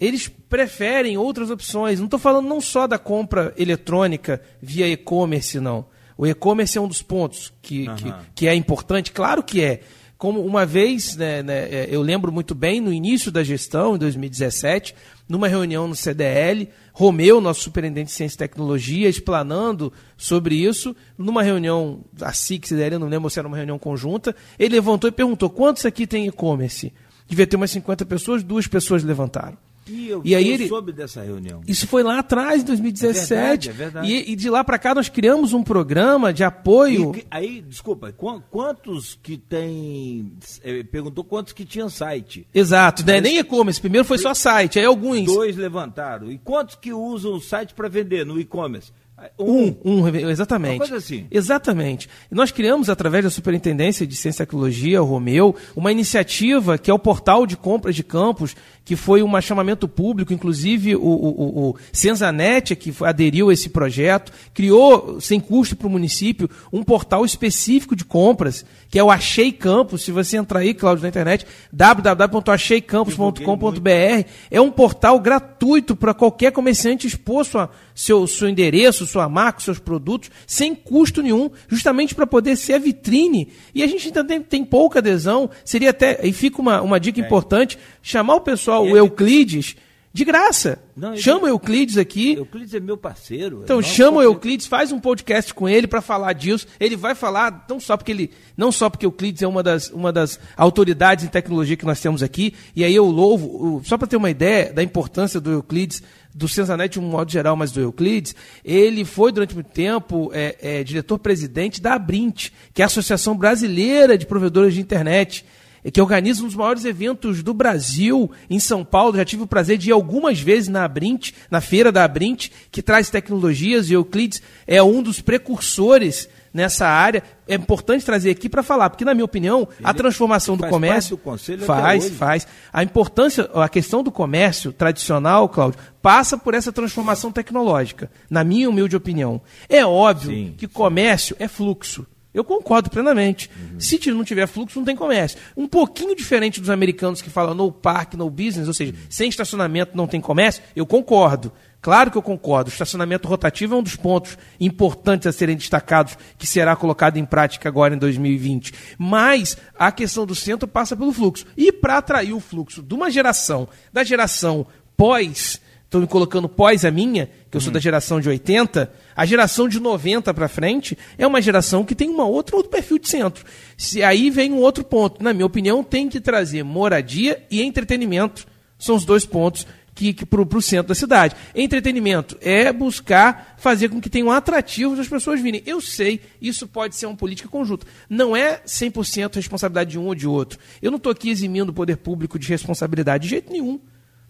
Eles 0.00 0.28
preferem 0.28 1.16
outras 1.16 1.50
opções. 1.50 1.98
Não 1.98 2.06
estou 2.06 2.18
falando 2.18 2.48
não 2.48 2.60
só 2.60 2.86
da 2.86 2.98
compra 2.98 3.54
eletrônica 3.56 4.42
via 4.60 4.88
e-commerce, 4.88 5.60
não. 5.60 5.86
O 6.16 6.26
e-commerce 6.26 6.76
é 6.76 6.80
um 6.80 6.88
dos 6.88 7.02
pontos 7.02 7.52
que, 7.62 7.88
uhum. 7.88 7.96
que, 7.96 8.14
que, 8.34 8.48
é 8.48 8.54
importante, 8.54 9.12
claro 9.12 9.42
que 9.42 9.62
é. 9.62 9.80
Como 10.22 10.40
uma 10.40 10.64
vez, 10.64 11.16
né, 11.16 11.42
né, 11.42 11.68
é, 11.68 11.88
eu 11.90 12.00
lembro 12.00 12.30
muito 12.30 12.54
bem, 12.54 12.80
no 12.80 12.92
início 12.92 13.32
da 13.32 13.42
gestão, 13.42 13.96
em 13.96 13.98
2017, 13.98 14.94
numa 15.28 15.48
reunião 15.48 15.88
no 15.88 15.96
CDL, 15.96 16.68
Romeu, 16.92 17.40
nosso 17.40 17.62
superintendente 17.62 18.10
de 18.10 18.12
Ciência 18.12 18.36
e 18.36 18.38
Tecnologia, 18.38 19.08
explanando 19.08 19.92
sobre 20.16 20.54
isso, 20.54 20.94
numa 21.18 21.42
reunião, 21.42 22.04
a 22.20 22.32
SIC, 22.32 22.68
CDL, 22.68 22.94
eu 22.94 22.98
não 23.00 23.08
lembro 23.08 23.28
se 23.28 23.40
era 23.40 23.48
uma 23.48 23.56
reunião 23.56 23.80
conjunta, 23.80 24.32
ele 24.56 24.76
levantou 24.76 25.08
e 25.08 25.12
perguntou, 25.12 25.50
quantos 25.50 25.84
aqui 25.84 26.06
tem 26.06 26.28
e-commerce? 26.28 26.92
Devia 27.26 27.44
ter 27.44 27.56
umas 27.56 27.72
50 27.72 28.06
pessoas, 28.06 28.44
duas 28.44 28.68
pessoas 28.68 29.02
levantaram. 29.02 29.58
E 29.86 30.08
eu, 30.08 30.22
e 30.24 30.34
aí 30.34 30.48
eu 30.48 30.54
ele, 30.54 30.68
soube 30.68 30.92
dessa 30.92 31.22
reunião. 31.22 31.60
Isso 31.66 31.86
foi 31.88 32.02
lá 32.02 32.20
atrás, 32.20 32.62
em 32.62 32.66
2017. 32.66 33.32
É 33.32 33.36
verdade, 33.36 33.68
é 33.68 33.72
verdade. 33.72 34.08
E, 34.08 34.32
e, 34.32 34.36
de 34.36 34.48
lá 34.48 34.62
para 34.62 34.78
cá 34.78 34.94
nós 34.94 35.08
criamos 35.08 35.52
um 35.52 35.62
programa 35.62 36.32
de 36.32 36.44
apoio. 36.44 37.14
E, 37.16 37.26
aí, 37.30 37.60
desculpa, 37.60 38.12
quantos 38.12 39.18
que 39.22 39.36
tem. 39.36 40.32
Eh, 40.62 40.84
perguntou 40.84 41.24
quantos 41.24 41.52
que 41.52 41.64
tinham 41.64 41.88
site. 41.88 42.46
Exato, 42.54 43.04
né? 43.04 43.20
nem 43.20 43.38
e-commerce. 43.38 43.80
Primeiro 43.80 44.06
foi 44.06 44.18
só 44.18 44.34
site, 44.34 44.78
aí 44.78 44.84
alguns. 44.84 45.24
Dois 45.24 45.56
levantaram. 45.56 46.30
E 46.30 46.38
quantos 46.38 46.76
que 46.76 46.92
usam 46.92 47.34
o 47.34 47.40
site 47.40 47.74
para 47.74 47.88
vender 47.88 48.24
no 48.24 48.38
e-commerce? 48.38 48.92
Um, 49.38 49.74
um, 49.84 50.08
exatamente. 50.08 50.74
Uma 50.74 50.78
coisa 50.78 50.96
assim. 50.96 51.26
Exatamente. 51.30 52.08
Nós 52.30 52.50
criamos, 52.50 52.88
através 52.88 53.24
da 53.24 53.30
Superintendência 53.30 54.06
de 54.06 54.16
Ciência 54.16 54.42
e 54.42 54.46
Tecnologia, 54.46 55.02
o 55.02 55.06
Romeu, 55.06 55.54
uma 55.76 55.92
iniciativa 55.92 56.78
que 56.78 56.90
é 56.90 56.94
o 56.94 56.98
portal 56.98 57.46
de 57.46 57.56
compras 57.56 57.94
de 57.94 58.02
campos, 58.02 58.56
que 58.84 58.96
foi 58.96 59.22
um 59.22 59.40
chamamento 59.40 59.86
público, 59.86 60.32
inclusive 60.32 60.96
o, 60.96 61.00
o, 61.00 61.70
o 61.70 61.76
Senzanet, 61.92 62.74
que 62.74 62.92
aderiu 63.04 63.50
a 63.50 63.52
esse 63.52 63.68
projeto, 63.68 64.32
criou, 64.52 65.20
sem 65.20 65.38
custo 65.38 65.76
para 65.76 65.86
o 65.86 65.90
município, 65.90 66.50
um 66.72 66.82
portal 66.82 67.24
específico 67.24 67.94
de 67.94 68.04
compras, 68.04 68.64
que 68.88 68.98
é 68.98 69.04
o 69.04 69.10
Achei 69.10 69.52
Campos. 69.52 70.02
Se 70.02 70.10
você 70.10 70.36
entrar 70.36 70.58
aí, 70.60 70.74
Cláudio, 70.74 71.02
na 71.02 71.08
internet, 71.08 71.46
www.acheicampos.com.br, 71.72 74.28
é 74.50 74.60
um 74.60 74.70
portal 74.70 75.20
gratuito 75.20 75.94
para 75.94 76.12
qualquer 76.12 76.50
comerciante 76.52 77.06
expor 77.06 77.44
sua, 77.44 77.70
seu, 77.94 78.26
seu 78.26 78.48
endereço, 78.48 79.06
sua 79.06 79.28
marca, 79.28 79.60
seus 79.60 79.78
produtos, 79.78 80.30
sem 80.46 80.74
custo 80.74 81.22
nenhum, 81.22 81.50
justamente 81.68 82.14
para 82.14 82.26
poder 82.26 82.56
ser 82.56 82.74
a 82.74 82.78
vitrine. 82.78 83.48
E 83.74 83.82
a 83.82 83.86
gente 83.86 84.06
ainda 84.06 84.24
tem, 84.24 84.40
tem 84.40 84.64
pouca 84.64 84.98
adesão, 84.98 85.50
seria 85.64 85.90
até, 85.90 86.20
e 86.22 86.32
fica 86.32 86.60
uma, 86.60 86.80
uma 86.80 87.00
dica 87.00 87.20
é. 87.20 87.24
importante, 87.24 87.78
chamar 88.02 88.36
o 88.36 88.40
pessoal, 88.40 88.84
o 88.84 88.96
Euclides, 88.96 89.76
de 90.12 90.24
graça. 90.24 90.78
Não, 90.94 91.16
chama 91.16 91.44
o 91.44 91.48
Euclides 91.48 91.96
aqui. 91.96 92.34
Euclides 92.34 92.74
é 92.74 92.80
meu 92.80 92.98
parceiro. 92.98 93.60
É 93.60 93.64
então 93.64 93.80
chama 93.80 94.18
o 94.18 94.22
Euclides, 94.22 94.66
faz 94.66 94.92
um 94.92 95.00
podcast 95.00 95.54
com 95.54 95.66
ele 95.66 95.86
para 95.86 96.02
falar 96.02 96.34
disso. 96.34 96.66
Ele 96.78 96.96
vai 96.96 97.14
falar 97.14 97.64
não 97.68 97.80
só 97.80 97.96
porque 97.96 98.12
ele, 98.12 98.30
não 98.54 98.70
só 98.70 98.90
porque 98.90 99.06
o 99.06 99.08
Euclides 99.08 99.42
é 99.42 99.46
uma 99.46 99.62
das, 99.62 99.88
uma 99.88 100.12
das 100.12 100.38
autoridades 100.54 101.24
em 101.24 101.28
tecnologia 101.28 101.76
que 101.76 101.86
nós 101.86 102.00
temos 102.00 102.22
aqui. 102.22 102.54
E 102.76 102.84
aí 102.84 102.94
eu 102.94 103.06
louvo, 103.06 103.80
só 103.84 103.96
para 103.96 104.06
ter 104.06 104.16
uma 104.16 104.30
ideia 104.30 104.70
da 104.70 104.82
importância 104.82 105.40
do 105.40 105.50
Euclides, 105.50 106.02
do 106.34 106.48
Sensanet 106.48 106.92
de 106.92 107.00
um 107.00 107.08
modo 107.08 107.30
geral, 107.30 107.56
mas 107.56 107.72
do 107.72 107.80
Euclides, 107.80 108.34
ele 108.64 109.04
foi 109.04 109.32
durante 109.32 109.54
muito 109.54 109.70
tempo 109.70 110.30
é, 110.32 110.56
é, 110.60 110.84
diretor-presidente 110.84 111.80
da 111.80 111.94
Abrint, 111.94 112.50
que 112.72 112.82
é 112.82 112.84
a 112.84 112.86
Associação 112.86 113.36
Brasileira 113.36 114.16
de 114.16 114.26
Provedores 114.26 114.74
de 114.74 114.80
Internet 114.80 115.44
que 115.90 116.00
organiza 116.00 116.42
um 116.42 116.46
dos 116.46 116.54
maiores 116.54 116.84
eventos 116.84 117.42
do 117.42 117.52
Brasil, 117.52 118.30
em 118.48 118.60
São 118.60 118.84
Paulo. 118.84 119.16
Já 119.16 119.24
tive 119.24 119.42
o 119.42 119.48
prazer 119.48 119.78
de 119.78 119.88
ir 119.88 119.92
algumas 119.92 120.38
vezes 120.38 120.68
na 120.68 120.84
Abrint, 120.84 121.32
na 121.50 121.60
feira 121.60 121.90
da 121.90 122.04
Abrint, 122.04 122.50
que 122.70 122.82
traz 122.82 123.10
tecnologias, 123.10 123.90
e 123.90 123.94
Euclides 123.94 124.40
é 124.66 124.82
um 124.82 125.02
dos 125.02 125.20
precursores 125.20 126.28
nessa 126.52 126.86
área. 126.86 127.22
É 127.46 127.54
importante 127.54 128.04
trazer 128.04 128.30
aqui 128.30 128.48
para 128.48 128.62
falar, 128.62 128.90
porque, 128.90 129.04
na 129.04 129.14
minha 129.14 129.24
opinião, 129.24 129.68
Ele 129.78 129.80
a 129.82 129.94
transformação 129.94 130.56
do 130.56 130.66
comércio. 130.66 131.16
Do 131.16 131.22
conselho 131.22 131.64
faz, 131.64 132.10
faz. 132.10 132.46
A 132.72 132.82
importância, 132.82 133.48
a 133.54 133.68
questão 133.68 134.02
do 134.02 134.10
comércio 134.10 134.72
tradicional, 134.72 135.48
Cláudio, 135.48 135.78
passa 136.00 136.36
por 136.36 136.54
essa 136.54 136.72
transformação 136.72 137.32
tecnológica, 137.32 138.10
na 138.28 138.44
minha 138.44 138.68
humilde 138.68 138.96
opinião. 138.96 139.40
É 139.68 139.84
óbvio 139.84 140.30
sim, 140.30 140.54
que 140.56 140.66
comércio 140.66 141.36
é 141.38 141.48
fluxo. 141.48 142.06
Eu 142.34 142.44
concordo 142.44 142.88
plenamente. 142.88 143.50
Uhum. 143.54 143.80
Se 143.80 144.10
não 144.10 144.24
tiver 144.24 144.46
fluxo, 144.46 144.78
não 144.78 144.86
tem 144.86 144.96
comércio. 144.96 145.38
Um 145.56 145.68
pouquinho 145.68 146.16
diferente 146.16 146.60
dos 146.60 146.70
americanos 146.70 147.20
que 147.20 147.28
falam 147.28 147.54
no 147.54 147.70
park, 147.70 148.14
no 148.14 148.30
business, 148.30 148.68
ou 148.68 148.74
seja, 148.74 148.92
uhum. 148.92 148.98
sem 149.08 149.28
estacionamento 149.28 149.96
não 149.96 150.06
tem 150.06 150.20
comércio, 150.20 150.62
eu 150.74 150.86
concordo. 150.86 151.52
Claro 151.82 152.12
que 152.12 152.16
eu 152.16 152.22
concordo. 152.22 152.70
O 152.70 152.72
estacionamento 152.72 153.26
rotativo 153.26 153.74
é 153.74 153.78
um 153.78 153.82
dos 153.82 153.96
pontos 153.96 154.38
importantes 154.60 155.26
a 155.26 155.32
serem 155.32 155.56
destacados, 155.56 156.16
que 156.38 156.46
será 156.46 156.76
colocado 156.76 157.16
em 157.16 157.24
prática 157.24 157.68
agora 157.68 157.94
em 157.94 157.98
2020. 157.98 158.72
Mas 158.96 159.56
a 159.76 159.90
questão 159.90 160.24
do 160.24 160.34
centro 160.34 160.68
passa 160.68 160.96
pelo 160.96 161.12
fluxo. 161.12 161.44
E 161.56 161.72
para 161.72 161.98
atrair 161.98 162.32
o 162.32 162.40
fluxo 162.40 162.82
de 162.82 162.94
uma 162.94 163.10
geração, 163.10 163.68
da 163.92 164.04
geração 164.04 164.64
pós 164.96 165.60
estou 165.92 166.00
me 166.00 166.06
colocando 166.06 166.48
pós 166.48 166.86
a 166.86 166.90
minha, 166.90 167.28
que 167.50 167.56
eu 167.56 167.60
sou 167.60 167.68
uhum. 167.68 167.74
da 167.74 167.80
geração 167.80 168.18
de 168.18 168.26
80, 168.26 168.90
a 169.14 169.26
geração 169.26 169.68
de 169.68 169.78
90 169.78 170.32
para 170.32 170.48
frente 170.48 170.96
é 171.18 171.26
uma 171.26 171.42
geração 171.42 171.84
que 171.84 171.94
tem 171.94 172.08
uma 172.08 172.24
outra, 172.24 172.56
outro 172.56 172.70
perfil 172.70 172.98
de 172.98 173.10
centro. 173.10 173.44
Se 173.76 174.02
aí 174.02 174.30
vem 174.30 174.52
um 174.52 174.58
outro 174.58 174.82
ponto, 174.82 175.22
na 175.22 175.34
minha 175.34 175.44
opinião, 175.44 175.84
tem 175.84 176.08
que 176.08 176.18
trazer 176.18 176.62
moradia 176.62 177.44
e 177.50 177.62
entretenimento. 177.62 178.46
São 178.78 178.96
os 178.96 179.04
dois 179.04 179.26
pontos 179.26 179.66
que, 179.94 180.14
que 180.14 180.24
para 180.24 180.40
o 180.40 180.62
centro 180.62 180.88
da 180.88 180.94
cidade. 180.94 181.36
Entretenimento 181.54 182.38
é 182.40 182.72
buscar 182.72 183.56
fazer 183.58 183.90
com 183.90 184.00
que 184.00 184.08
tenha 184.08 184.24
um 184.24 184.30
atrativo 184.30 184.96
das 184.96 185.08
pessoas 185.08 185.42
virem. 185.42 185.62
Eu 185.66 185.78
sei, 185.82 186.22
isso 186.40 186.66
pode 186.66 186.96
ser 186.96 187.04
uma 187.04 187.16
política 187.16 187.50
conjunta. 187.50 187.86
Não 188.08 188.34
é 188.34 188.62
100% 188.66 189.34
responsabilidade 189.34 189.90
de 189.90 189.98
um 189.98 190.06
ou 190.06 190.14
de 190.14 190.26
outro. 190.26 190.58
Eu 190.80 190.90
não 190.90 190.96
estou 190.96 191.12
aqui 191.12 191.28
eximindo 191.28 191.70
o 191.70 191.74
poder 191.74 191.98
público 191.98 192.38
de 192.38 192.48
responsabilidade 192.48 193.24
de 193.24 193.28
jeito 193.28 193.52
nenhum. 193.52 193.78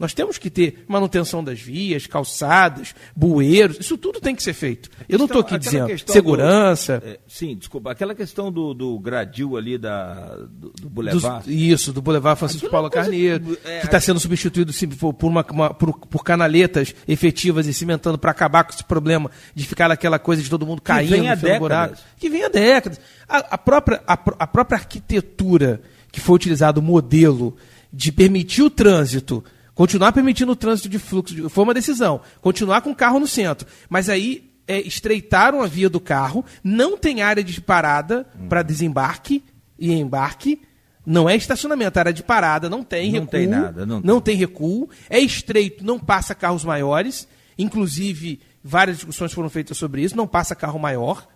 Nós 0.02 0.12
temos 0.12 0.36
que 0.36 0.50
ter 0.50 0.84
manutenção 0.88 1.44
das 1.44 1.60
vias, 1.60 2.08
calçadas, 2.08 2.92
bueiros, 3.14 3.78
isso 3.78 3.96
tudo 3.96 4.20
tem 4.20 4.34
que 4.34 4.42
ser 4.42 4.52
feito. 4.52 4.90
Eu 5.08 5.16
não 5.16 5.26
estou 5.26 5.42
aqui 5.42 5.56
dizendo 5.56 5.96
segurança. 6.04 6.98
Do, 6.98 7.06
é, 7.06 7.18
sim, 7.28 7.54
desculpa, 7.54 7.92
aquela 7.92 8.12
questão 8.12 8.50
do, 8.50 8.74
do 8.74 8.98
gradil 8.98 9.56
ali 9.56 9.78
da, 9.78 10.34
do, 10.50 10.70
do 10.70 10.90
Boulevard. 10.90 11.46
Dos, 11.46 11.54
isso, 11.54 11.92
do 11.92 12.02
Boulevard 12.02 12.36
Francisco 12.36 12.68
Paulo 12.68 12.88
é 12.88 12.90
Carneiro, 12.90 13.56
é, 13.64 13.78
que 13.78 13.86
está 13.86 14.00
sendo 14.00 14.18
substituído 14.18 14.72
por, 15.14 15.28
uma, 15.28 15.46
uma, 15.48 15.72
por, 15.72 15.96
por, 15.96 16.24
canaletas 16.24 16.92
efetivas 17.06 17.68
e 17.68 17.72
cimentando 17.72 18.18
para 18.18 18.32
acabar 18.32 18.64
com 18.64 18.72
esse 18.72 18.82
problema 18.82 19.30
de 19.54 19.64
ficar 19.64 19.88
aquela 19.92 20.18
coisa 20.18 20.42
de 20.42 20.50
todo 20.50 20.66
mundo 20.66 20.82
caindo 20.82 21.10
que 21.10 21.20
vem 21.20 21.30
há 21.30 21.36
décadas. 21.36 21.58
buraco. 21.60 21.96
Que 22.18 22.28
vem 22.28 22.42
há 22.42 22.48
décadas. 22.48 23.00
A, 23.28 23.36
a, 23.38 23.58
própria, 23.58 24.02
a, 24.04 24.14
a 24.14 24.46
própria 24.48 24.78
arquitetura 24.78 25.80
que 26.10 26.20
foi 26.20 26.34
utilizado, 26.34 26.80
o 26.80 26.82
modelo 26.82 27.56
de 27.92 28.10
permitir 28.10 28.62
o 28.62 28.70
trânsito 28.70 29.44
Continuar 29.74 30.12
permitindo 30.12 30.52
o 30.52 30.56
trânsito 30.56 30.88
de 30.88 30.98
fluxo 30.98 31.48
foi 31.48 31.64
uma 31.64 31.74
decisão. 31.74 32.20
Continuar 32.40 32.82
com 32.82 32.90
o 32.90 32.94
carro 32.94 33.18
no 33.18 33.26
centro. 33.26 33.66
Mas 33.88 34.08
aí 34.08 34.52
é, 34.66 34.80
estreitaram 34.80 35.62
a 35.62 35.66
via 35.66 35.88
do 35.88 36.00
carro, 36.00 36.44
não 36.62 36.96
tem 36.96 37.22
área 37.22 37.42
de 37.42 37.60
parada 37.60 38.26
para 38.48 38.62
desembarque 38.62 39.42
e 39.78 39.92
embarque. 39.92 40.60
Não 41.04 41.28
é 41.28 41.34
estacionamento, 41.34 41.98
área 41.98 42.12
de 42.12 42.22
parada, 42.22 42.70
não 42.70 42.84
tem 42.84 43.10
não 43.10 43.20
recuo. 43.20 43.30
Tem 43.30 43.46
nada, 43.48 43.84
não, 43.84 44.00
não 44.00 44.20
tem. 44.20 44.36
tem 44.36 44.40
recuo. 44.40 44.88
É 45.10 45.18
estreito, 45.18 45.84
não 45.84 45.98
passa 45.98 46.34
carros 46.34 46.64
maiores. 46.64 47.26
Inclusive, 47.58 48.40
várias 48.62 48.98
discussões 48.98 49.32
foram 49.32 49.50
feitas 49.50 49.76
sobre 49.76 50.02
isso, 50.02 50.16
não 50.16 50.28
passa 50.28 50.54
carro 50.54 50.78
maior. 50.78 51.26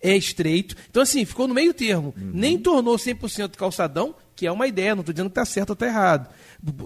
É 0.00 0.14
estreito. 0.16 0.76
Então, 0.90 1.02
assim, 1.02 1.24
ficou 1.24 1.48
no 1.48 1.54
meio 1.54 1.72
termo. 1.72 2.14
Uhum. 2.16 2.30
Nem 2.34 2.58
tornou 2.58 2.96
100% 2.96 3.56
calçadão, 3.56 4.14
que 4.38 4.46
é 4.46 4.52
uma 4.52 4.68
ideia, 4.68 4.94
não 4.94 5.00
estou 5.00 5.12
dizendo 5.12 5.30
que 5.30 5.32
está 5.32 5.44
certo 5.44 5.70
ou 5.70 5.74
está 5.74 5.84
errado. 5.84 6.30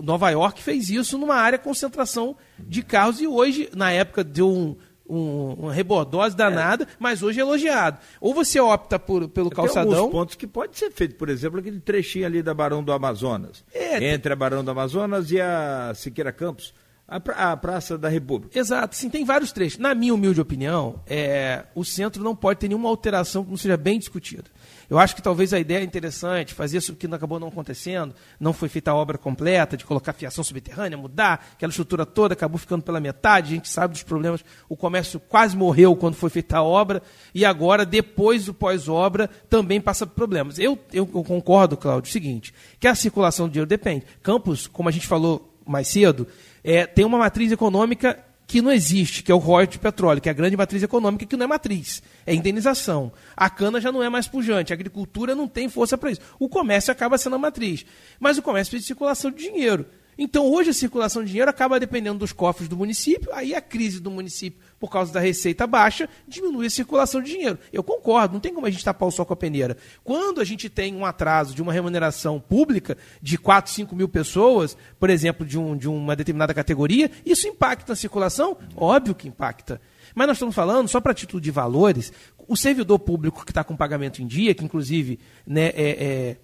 Nova 0.03 0.31
York 0.31 0.63
fez 0.63 0.89
isso 0.89 1.19
numa 1.19 1.35
área 1.35 1.59
concentração 1.59 2.35
de 2.59 2.83
carros 2.83 3.21
e 3.21 3.27
hoje, 3.27 3.69
na 3.75 3.93
época, 3.93 4.25
deu 4.25 4.49
um, 4.49 4.75
um, 5.07 5.53
uma 5.53 5.71
rebordose 5.71 6.35
danada, 6.35 6.85
é. 6.85 6.87
mas 6.99 7.23
hoje 7.23 7.41
é 7.41 7.43
elogiado. 7.43 7.99
Ou 8.23 8.33
você 8.33 8.59
opta 8.59 8.99
por, 8.99 9.29
pelo 9.29 9.51
Tem 9.51 9.57
calçadão. 9.57 9.93
alguns 9.93 10.11
pontos 10.11 10.35
que 10.35 10.47
pode 10.47 10.79
ser 10.79 10.91
feito, 10.93 11.15
por 11.17 11.29
exemplo, 11.29 11.61
aquele 11.61 11.79
trechinho 11.79 12.25
ali 12.25 12.43
da 12.43 12.55
Barão 12.55 12.83
do 12.83 12.91
Amazonas. 12.91 13.63
É, 13.71 14.15
entre 14.15 14.33
a 14.33 14.37
Barão 14.37 14.65
do 14.65 14.71
Amazonas 14.71 15.31
e 15.31 15.39
a 15.39 15.93
Siqueira 15.95 16.33
Campos 16.33 16.73
A, 17.13 17.21
pra, 17.21 17.53
a 17.53 17.57
Praça 17.59 17.99
da 17.99 18.09
República. 18.09 18.59
Exato, 18.59 18.97
sim, 18.97 19.11
tem 19.11 19.23
vários 19.23 19.53
trechos. 19.53 19.79
Na 19.79 19.95
minha 19.95 20.15
humilde 20.15 20.41
opinião, 20.41 20.99
é, 21.07 21.63
o 21.75 21.85
centro 21.85 22.25
não 22.25 22.35
pode 22.35 22.59
ter 22.59 22.69
nenhuma 22.69 22.89
alteração 22.89 23.45
que 23.45 23.51
não 23.51 23.57
seja 23.59 23.77
bem 23.77 23.99
discutida. 23.99 24.45
Eu 24.89 24.99
acho 24.99 25.15
que 25.15 25.21
talvez 25.21 25.53
a 25.53 25.61
ideia 25.61 25.81
é 25.81 25.85
interessante, 25.85 26.55
fazer 26.55 26.79
isso 26.79 26.95
que 26.95 27.07
acabou 27.07 27.39
não 27.39 27.49
acontecendo, 27.49 28.15
não 28.41 28.55
foi 28.55 28.71
feita 28.71 28.93
a 28.93 28.95
obra 28.95 29.19
completa, 29.19 29.77
de 29.77 29.85
colocar 29.85 30.15
fiação 30.15 30.43
subterrânea, 30.43 30.97
mudar 30.97 31.51
aquela 31.53 31.69
estrutura 31.69 32.07
toda, 32.07 32.33
acabou 32.33 32.57
ficando 32.57 32.83
pela 32.83 32.99
metade, 32.99 33.53
a 33.53 33.57
gente 33.57 33.69
sabe 33.69 33.93
dos 33.93 34.03
problemas, 34.03 34.43
o 34.67 34.75
comércio 34.75 35.21
quase 35.21 35.55
morreu 35.55 35.95
quando 35.95 36.15
foi 36.15 36.31
feita 36.31 36.57
a 36.57 36.63
obra, 36.63 37.03
e 37.35 37.45
agora, 37.45 37.85
depois 37.85 38.47
do 38.47 38.55
pós-obra, 38.55 39.29
também 39.51 39.83
passa 39.83 40.07
por 40.07 40.15
problemas. 40.15 40.59
Eu, 40.59 40.79
eu, 40.91 41.09
eu 41.15 41.25
concordo, 41.25 41.77
Cláudio, 41.77 42.09
o 42.09 42.13
seguinte, 42.13 42.55
que 42.81 42.89
a 42.89 42.95
circulação 42.95 43.49
do 43.49 43.53
dinheiro 43.53 43.69
depende. 43.69 44.07
Campos, 44.23 44.67
como 44.67 44.89
a 44.89 44.93
gente 44.93 45.07
falou 45.07 45.53
mais 45.67 45.89
cedo, 45.89 46.27
é, 46.65 46.87
tem 46.87 47.05
uma 47.05 47.19
matriz 47.19 47.51
econômica 47.53 48.19
que 48.47 48.61
não 48.61 48.71
existe, 48.71 49.23
que 49.23 49.33
é 49.33 49.35
o 49.35 49.39
royalty 49.39 49.73
de 49.73 49.79
petróleo, 49.79 50.21
que 50.21 50.29
é 50.29 50.33
a 50.33 50.35
grande 50.35 50.57
matriz 50.57 50.83
econômica, 50.83 51.25
que 51.25 51.37
não 51.37 51.45
é 51.45 51.47
matriz, 51.47 52.03
é 52.27 52.35
indenização. 52.35 53.13
A 53.37 53.49
cana 53.49 53.81
já 53.81 53.91
não 53.91 54.03
é 54.03 54.09
mais 54.09 54.29
pujante, 54.29 54.73
a 54.73 54.75
agricultura 54.75 55.35
não 55.35 55.49
tem 55.49 55.69
força 55.69 55.97
para 55.97 56.11
isso. 56.11 56.21
O 56.39 56.49
comércio 56.49 56.93
acaba 56.93 57.17
sendo 57.17 57.37
a 57.37 57.39
matriz. 57.39 57.87
Mas 58.21 58.37
o 58.37 58.43
comércio 58.43 58.71
precisa 58.71 58.85
de 58.85 58.87
circulação 58.89 59.31
de 59.31 59.39
dinheiro. 59.39 59.87
Então, 60.19 60.45
hoje, 60.47 60.71
a 60.71 60.75
circulação 60.75 61.23
de 61.25 61.31
dinheiro 61.31 61.51
acaba 61.51 61.81
dependendo 61.81 62.19
dos 62.19 62.33
cofres 62.33 62.69
do 62.69 62.77
município, 62.77 63.33
aí 63.33 63.55
a 63.55 63.61
crise 63.63 63.99
do 63.99 64.11
município, 64.11 64.61
por 64.83 64.91
causa 64.91 65.13
da 65.13 65.21
receita 65.21 65.65
baixa, 65.65 66.09
diminui 66.27 66.67
a 66.67 66.71
circulação 66.71 67.23
de 67.23 67.31
dinheiro. 67.31 67.57
Eu 67.73 67.85
concordo, 67.85 68.35
não 68.35 68.41
tem 68.41 68.53
como 68.53 68.67
a 68.67 68.71
gente 68.71 68.85
tapar 68.85 69.09
o 69.09 69.13
sol 69.13 69.25
com 69.25 69.33
a 69.33 69.37
peneira. 69.37 69.77
Quando 70.03 70.41
a 70.41 70.45
gente 70.45 70.69
tem 70.69 70.97
um 70.97 71.07
atraso 71.07 71.55
de 71.55 71.63
uma 71.63 71.73
remuneração 71.73 72.41
pública 72.41 72.99
de 73.23 73.39
4, 73.39 73.71
5 73.71 73.95
mil 73.95 74.09
pessoas, 74.09 74.77
por 74.99 75.09
exemplo, 75.09 75.47
de, 75.47 75.57
um, 75.57 75.77
de 75.77 75.89
uma 75.89 76.17
determinada 76.17 76.53
categoria, 76.53 77.09
isso 77.25 77.47
impacta 77.47 77.93
a 77.93 77.97
circulação? 77.97 78.57
Óbvio 78.75 79.15
que 79.15 79.29
impacta. 79.29 79.81
Mas 80.17 80.27
nós 80.27 80.37
estamos 80.37 80.53
falando, 80.53 80.89
só 80.89 81.01
para 81.01 81.15
título 81.15 81.41
de 81.41 81.53
valores, 81.53 82.13
o 82.49 82.57
servidor 82.57 82.99
público 82.99 83.45
que 83.45 83.53
está 83.53 83.63
com 83.63 83.77
pagamento 83.77 84.21
em 84.21 84.27
dia, 84.27 84.53
que 84.53 84.65
inclusive 84.65 85.13
está 85.13 85.45
né, 85.47 85.67
é, 85.77 86.37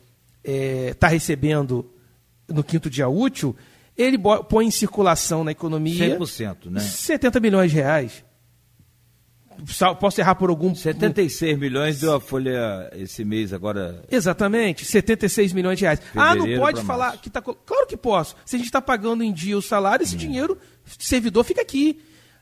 é, 0.45 0.89
é, 0.89 0.95
tá 0.95 1.09
recebendo 1.09 1.91
no 2.49 2.63
quinto 2.63 2.89
dia 2.89 3.09
útil, 3.09 3.57
ele 3.99 4.17
põe 4.49 4.67
em 4.67 4.71
circulação 4.71 5.43
na 5.43 5.51
economia 5.51 6.17
100%, 6.17 6.71
né? 6.71 6.79
70 6.79 7.41
milhões 7.41 7.73
de 7.73 7.79
reais. 7.79 8.25
Posso 10.01 10.21
errar 10.21 10.35
por 10.35 10.51
algum... 10.51 10.75
76 10.75 11.59
milhões 11.59 12.01
deu 12.01 12.15
a 12.15 12.21
Folha 12.21 12.91
esse 12.95 13.25
mês 13.25 13.53
agora. 13.53 14.03
Exatamente, 14.11 14.85
76 14.85 15.53
milhões 15.53 15.79
de 15.79 15.85
reais. 15.85 16.01
ah, 16.15 16.35
não 16.35 16.47
pode 16.57 16.83
falar 16.83 17.17
que 17.19 17.29
está... 17.29 17.43
Claro 17.43 17.87
que 17.87 17.97
posso. 17.97 18.37
Se 18.45 18.57
a 18.57 18.59
gente 18.59 18.67
está 18.67 18.81
pagando 18.81 19.23
em 19.23 19.33
dia 19.33 19.57
o 19.59 19.63
salário, 19.63 20.03
esse 20.03 20.15
hum. 20.15 20.19
dinheiro, 20.19 20.59
servidor 20.99 21.45
fica 21.45 21.61
aqui. 21.61 22.01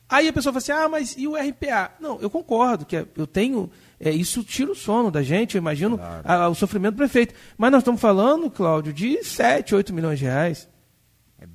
Aí 0.09 0.29
a 0.29 0.33
pessoa 0.33 0.53
fala 0.53 0.59
assim, 0.59 0.73
ah, 0.73 0.89
mas 0.89 1.17
e 1.19 1.27
o 1.27 1.35
RPA? 1.35 1.93
Não, 2.01 2.21
eu 2.21 2.31
concordo 2.31 2.85
que 2.85 2.97
é, 2.97 3.07
eu 3.17 3.27
tenho... 3.27 3.71
É, 3.99 4.11
isso 4.11 4.45
tira 4.45 4.71
o 4.71 4.75
sono 4.75 5.11
da 5.11 5.23
gente, 5.23 5.55
eu 5.55 5.59
imagino 5.59 5.97
claro. 5.97 6.23
a, 6.25 6.49
o 6.49 6.55
sofrimento 6.55 6.95
do 6.95 6.99
prefeito. 6.99 7.35
Mas 7.57 7.73
nós 7.73 7.81
estamos 7.81 8.01
falando, 8.01 8.51
Cláudio, 8.51 8.93
de 8.93 9.25
7, 9.25 9.75
8 9.75 9.95
milhões 9.95 10.19
de 10.19 10.27
reais. 10.27 10.69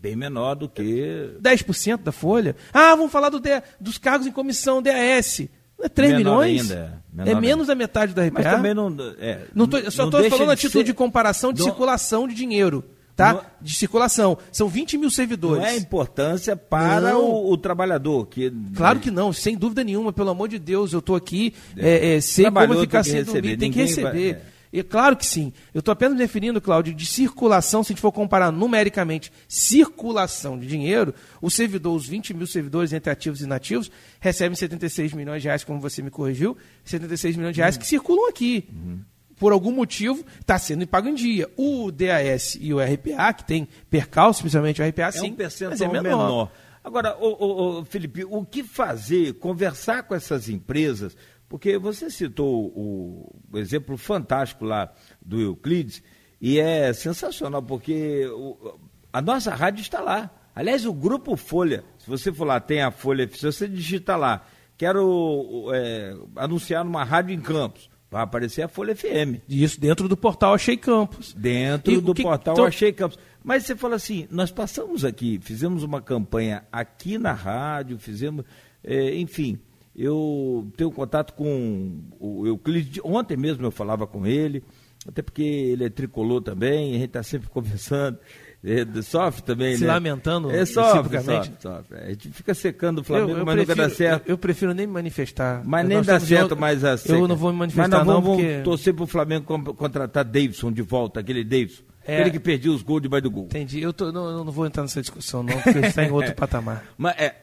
É 0.02 0.08
bem 0.10 0.16
menor 0.16 0.56
do 0.56 0.68
que. 0.68 1.36
10% 1.42 1.98
da 1.98 2.12
folha. 2.12 2.56
Ah, 2.74 2.96
vamos 2.96 3.12
falar 3.12 3.30
do 3.30 3.42
dos 3.80 3.98
cargos 3.98 4.26
em 4.26 4.32
comissão 4.32 4.82
DAS. 4.82 5.48
É 5.80 5.90
3 5.90 6.18
menor 6.18 6.44
milhões? 6.44 6.72
Ainda, 6.72 7.04
é 7.18 7.36
menos 7.36 7.68
da 7.68 7.76
metade 7.76 8.14
da 8.14 8.26
RPA. 8.26 8.42
Mas 8.44 8.54
também 8.54 8.74
não. 8.74 8.96
É, 9.20 9.46
não 9.54 9.68
tô, 9.68 9.78
só 9.92 10.06
estou 10.06 10.30
falando 10.30 10.52
a 10.52 10.56
título 10.56 10.82
ser... 10.82 10.86
de 10.86 10.94
comparação 10.94 11.52
de 11.54 11.60
não... 11.60 11.66
circulação 11.66 12.28
de 12.28 12.36
dinheiro. 12.36 12.84
Tá? 13.16 13.34
Não... 13.34 13.42
De 13.62 13.76
circulação. 13.76 14.38
São 14.52 14.68
20 14.68 14.98
mil 14.98 15.10
servidores. 15.10 15.64
Não 15.64 15.70
é 15.70 15.78
importância 15.78 16.56
para 16.56 17.18
o, 17.18 17.52
o, 17.52 17.58
trabalhador. 17.58 18.26
Que... 18.28 18.52
Claro 18.76 19.00
que 19.00 19.12
não, 19.12 19.34
sem 19.34 19.58
dúvida 19.58 19.84
nenhuma. 19.84 20.14
Pelo 20.14 20.30
amor 20.30 20.48
de 20.48 20.58
Deus, 20.58 20.94
eu 20.94 21.00
estou 21.00 21.16
aqui. 21.16 21.54
É, 21.76 22.16
é, 22.16 22.22
sei 22.22 22.50
como 22.50 22.80
ficar 22.80 23.04
sem 23.04 23.24
dormir. 23.24 23.58
Tem 23.58 23.72
que 23.72 23.80
receber. 23.80 24.34
Vai, 24.34 24.42
é. 24.42 24.51
E 24.72 24.82
claro 24.84 25.18
que 25.18 25.26
sim. 25.26 25.52
Eu 25.74 25.80
estou 25.80 25.92
apenas 25.92 26.18
definindo, 26.18 26.62
Cláudio, 26.62 26.94
de 26.94 27.06
circulação, 27.06 27.84
se 27.84 27.92
a 27.92 27.94
gente 27.94 28.02
for 28.02 28.12
comparar 28.12 28.52
numericamente 28.52 29.32
circulação 29.48 30.58
de 30.58 30.66
dinheiro, 30.66 31.14
o 31.42 31.50
servidor, 31.50 31.96
os 31.96 32.08
20 32.08 32.34
mil 32.34 32.48
servidores 32.48 32.94
entre 32.94 33.12
ativos 33.12 33.42
e 33.42 33.44
inativos, 33.44 33.92
recebem 34.20 34.56
76 34.56 35.14
milhões 35.14 35.42
de 35.42 35.48
reais, 35.48 35.64
como 35.64 35.80
você 35.80 36.02
me 36.02 36.10
corrigiu, 36.10 36.58
76 36.86 37.36
milhões 37.36 37.54
de 37.54 37.62
reais 37.62 37.76
uhum. 37.76 37.82
que 37.82 37.88
circulam 37.88 38.30
aqui. 38.30 38.70
Uhum. 38.72 39.00
Por 39.38 39.52
algum 39.52 39.72
motivo, 39.72 40.24
está 40.40 40.58
sendo 40.60 40.88
pago 40.88 41.08
em 41.08 41.16
dia. 41.16 41.50
O 41.58 41.92
DAS 41.92 42.58
e 42.62 42.74
o 42.74 42.80
RPA, 42.80 43.34
que 43.34 43.44
tem 43.44 43.68
percalço, 43.90 44.42
principalmente 44.42 44.82
o 44.82 44.88
RPA, 44.88 45.08
é 45.08 45.12
sim, 45.12 45.32
um 45.32 45.36
percentual 45.36 45.72
mas 45.72 45.82
é 45.82 45.88
menor. 45.88 46.28
menor. 46.28 46.52
Agora, 46.84 47.16
o, 47.20 47.28
o, 47.28 47.80
o, 47.80 47.86
Felipe, 47.86 48.24
o 48.24 48.44
que 48.44 48.64
fazer? 48.64 49.34
Conversar 49.34 50.04
com 50.04 50.16
essas 50.16 50.50
empresas 50.50 51.16
porque 51.52 51.78
você 51.78 52.10
citou 52.10 52.68
o, 52.68 53.36
o 53.52 53.58
exemplo 53.58 53.98
fantástico 53.98 54.64
lá 54.64 54.90
do 55.22 55.38
Euclides, 55.38 56.02
e 56.40 56.58
é 56.58 56.94
sensacional, 56.94 57.62
porque 57.62 58.26
o, 58.28 58.80
a 59.12 59.22
nossa 59.22 59.54
rádio 59.54 59.82
está 59.82 60.00
lá. 60.00 60.32
Aliás, 60.56 60.86
o 60.86 60.94
Grupo 60.94 61.36
Folha, 61.36 61.84
se 62.00 62.10
você 62.10 62.32
for 62.32 62.46
lá, 62.46 62.62
tem 62.62 62.82
a 62.82 62.90
Folha, 62.90 63.30
se 63.30 63.46
você 63.46 63.68
digita 63.68 64.16
lá, 64.16 64.48
quero 64.78 65.70
é, 65.74 66.16
anunciar 66.38 66.86
numa 66.86 67.04
rádio 67.04 67.36
em 67.36 67.42
Campos, 67.42 67.90
vai 68.10 68.24
aparecer 68.24 68.62
a 68.62 68.70
Folha 68.70 68.96
FM. 68.96 69.44
Isso 69.50 69.78
dentro 69.78 70.08
do 70.08 70.16
portal 70.16 70.54
Achei 70.54 70.78
Campos. 70.78 71.34
Dentro 71.34 71.92
e 71.92 72.00
do 72.00 72.14
que, 72.14 72.24
portal. 72.24 72.64
Achei 72.64 72.94
Campos. 72.94 73.20
Mas 73.44 73.66
você 73.66 73.76
fala 73.76 73.98
assim, 73.98 74.26
nós 74.32 74.52
passamos 74.52 75.04
aqui, 75.04 75.38
fizemos 75.44 75.84
uma 75.84 76.02
campanha 76.02 76.64
aqui 76.72 77.18
na 77.18 77.34
rádio, 77.34 78.00
fizemos, 78.00 78.46
é, 78.82 79.18
enfim, 79.18 79.60
eu 79.96 80.72
tenho 80.78 80.92
contato 80.92 81.34
com 81.34 82.02
o 82.20 82.48
Euclides, 82.48 83.02
ontem 83.04 83.36
mesmo 83.36 83.66
eu 83.66 83.72
falava 83.72 84.08
com 84.08 84.26
ele, 84.26 84.64
até 85.08 85.22
porque 85.22 85.44
ele 85.44 85.86
é 85.86 85.90
tricolor 85.90 86.42
também, 86.42 86.92
a 86.92 86.94
gente 86.94 87.06
está 87.06 87.24
sempre 87.24 87.50
conversando. 87.52 88.18
É, 88.64 89.02
sofre 89.02 89.42
também, 89.42 89.76
Se 89.76 89.82
né? 89.82 89.88
lamentando 89.88 90.52
é, 90.52 90.64
sofre, 90.66 91.20
sofre, 91.20 91.52
sofre. 91.60 91.98
A 91.98 92.10
gente 92.10 92.30
fica 92.30 92.54
secando 92.54 93.00
o 93.00 93.04
Flamengo, 93.04 93.32
eu, 93.32 93.38
eu 93.40 93.46
mas 93.46 93.56
prefiro, 93.56 93.76
nunca 93.76 93.90
dá 93.90 93.96
certo. 93.96 94.28
Eu, 94.28 94.34
eu, 94.34 94.38
prefiro 94.38 94.74
nem 94.76 94.86
me 94.86 94.94
manifestar. 94.94 95.64
Mas 95.66 95.88
nem 95.88 96.00
dá 96.04 96.20
certo 96.20 96.56
mais 96.56 96.84
a 96.84 96.96
seca. 96.96 97.16
Eu 97.16 97.28
não 97.28 97.36
vou 97.36 97.52
me 97.52 97.58
manifestar 97.58 97.90
mas 97.90 98.06
nós 98.06 98.06
vamos, 98.06 98.30
não, 98.30 98.36
porque... 98.36 98.62
torcer 98.62 98.94
para 98.94 99.04
o 99.04 99.08
Flamengo 99.08 99.74
contratar 99.74 100.24
Davidson 100.24 100.72
de 100.72 100.84
volta, 100.84 101.20
aquele 101.20 101.44
Davidson. 101.44 101.82
É, 102.06 102.18
aquele 102.18 102.32
que 102.32 102.40
perdia 102.40 102.72
os 102.72 102.84
gols 102.84 103.02
debaixo 103.02 103.24
do 103.24 103.32
gol. 103.32 103.46
Entendi. 103.46 103.82
Eu 103.82 103.92
tô, 103.94 104.12
não, 104.12 104.46
não 104.46 104.52
vou 104.52 104.68
entrar 104.68 104.84
nessa 104.84 105.02
discussão 105.02 105.42
não, 105.42 105.58
porque 105.60 105.80
está 105.80 106.04
em 106.04 106.12
outro 106.12 106.34
patamar. 106.38 106.86
Mas 106.98 107.16
é, 107.18 107.36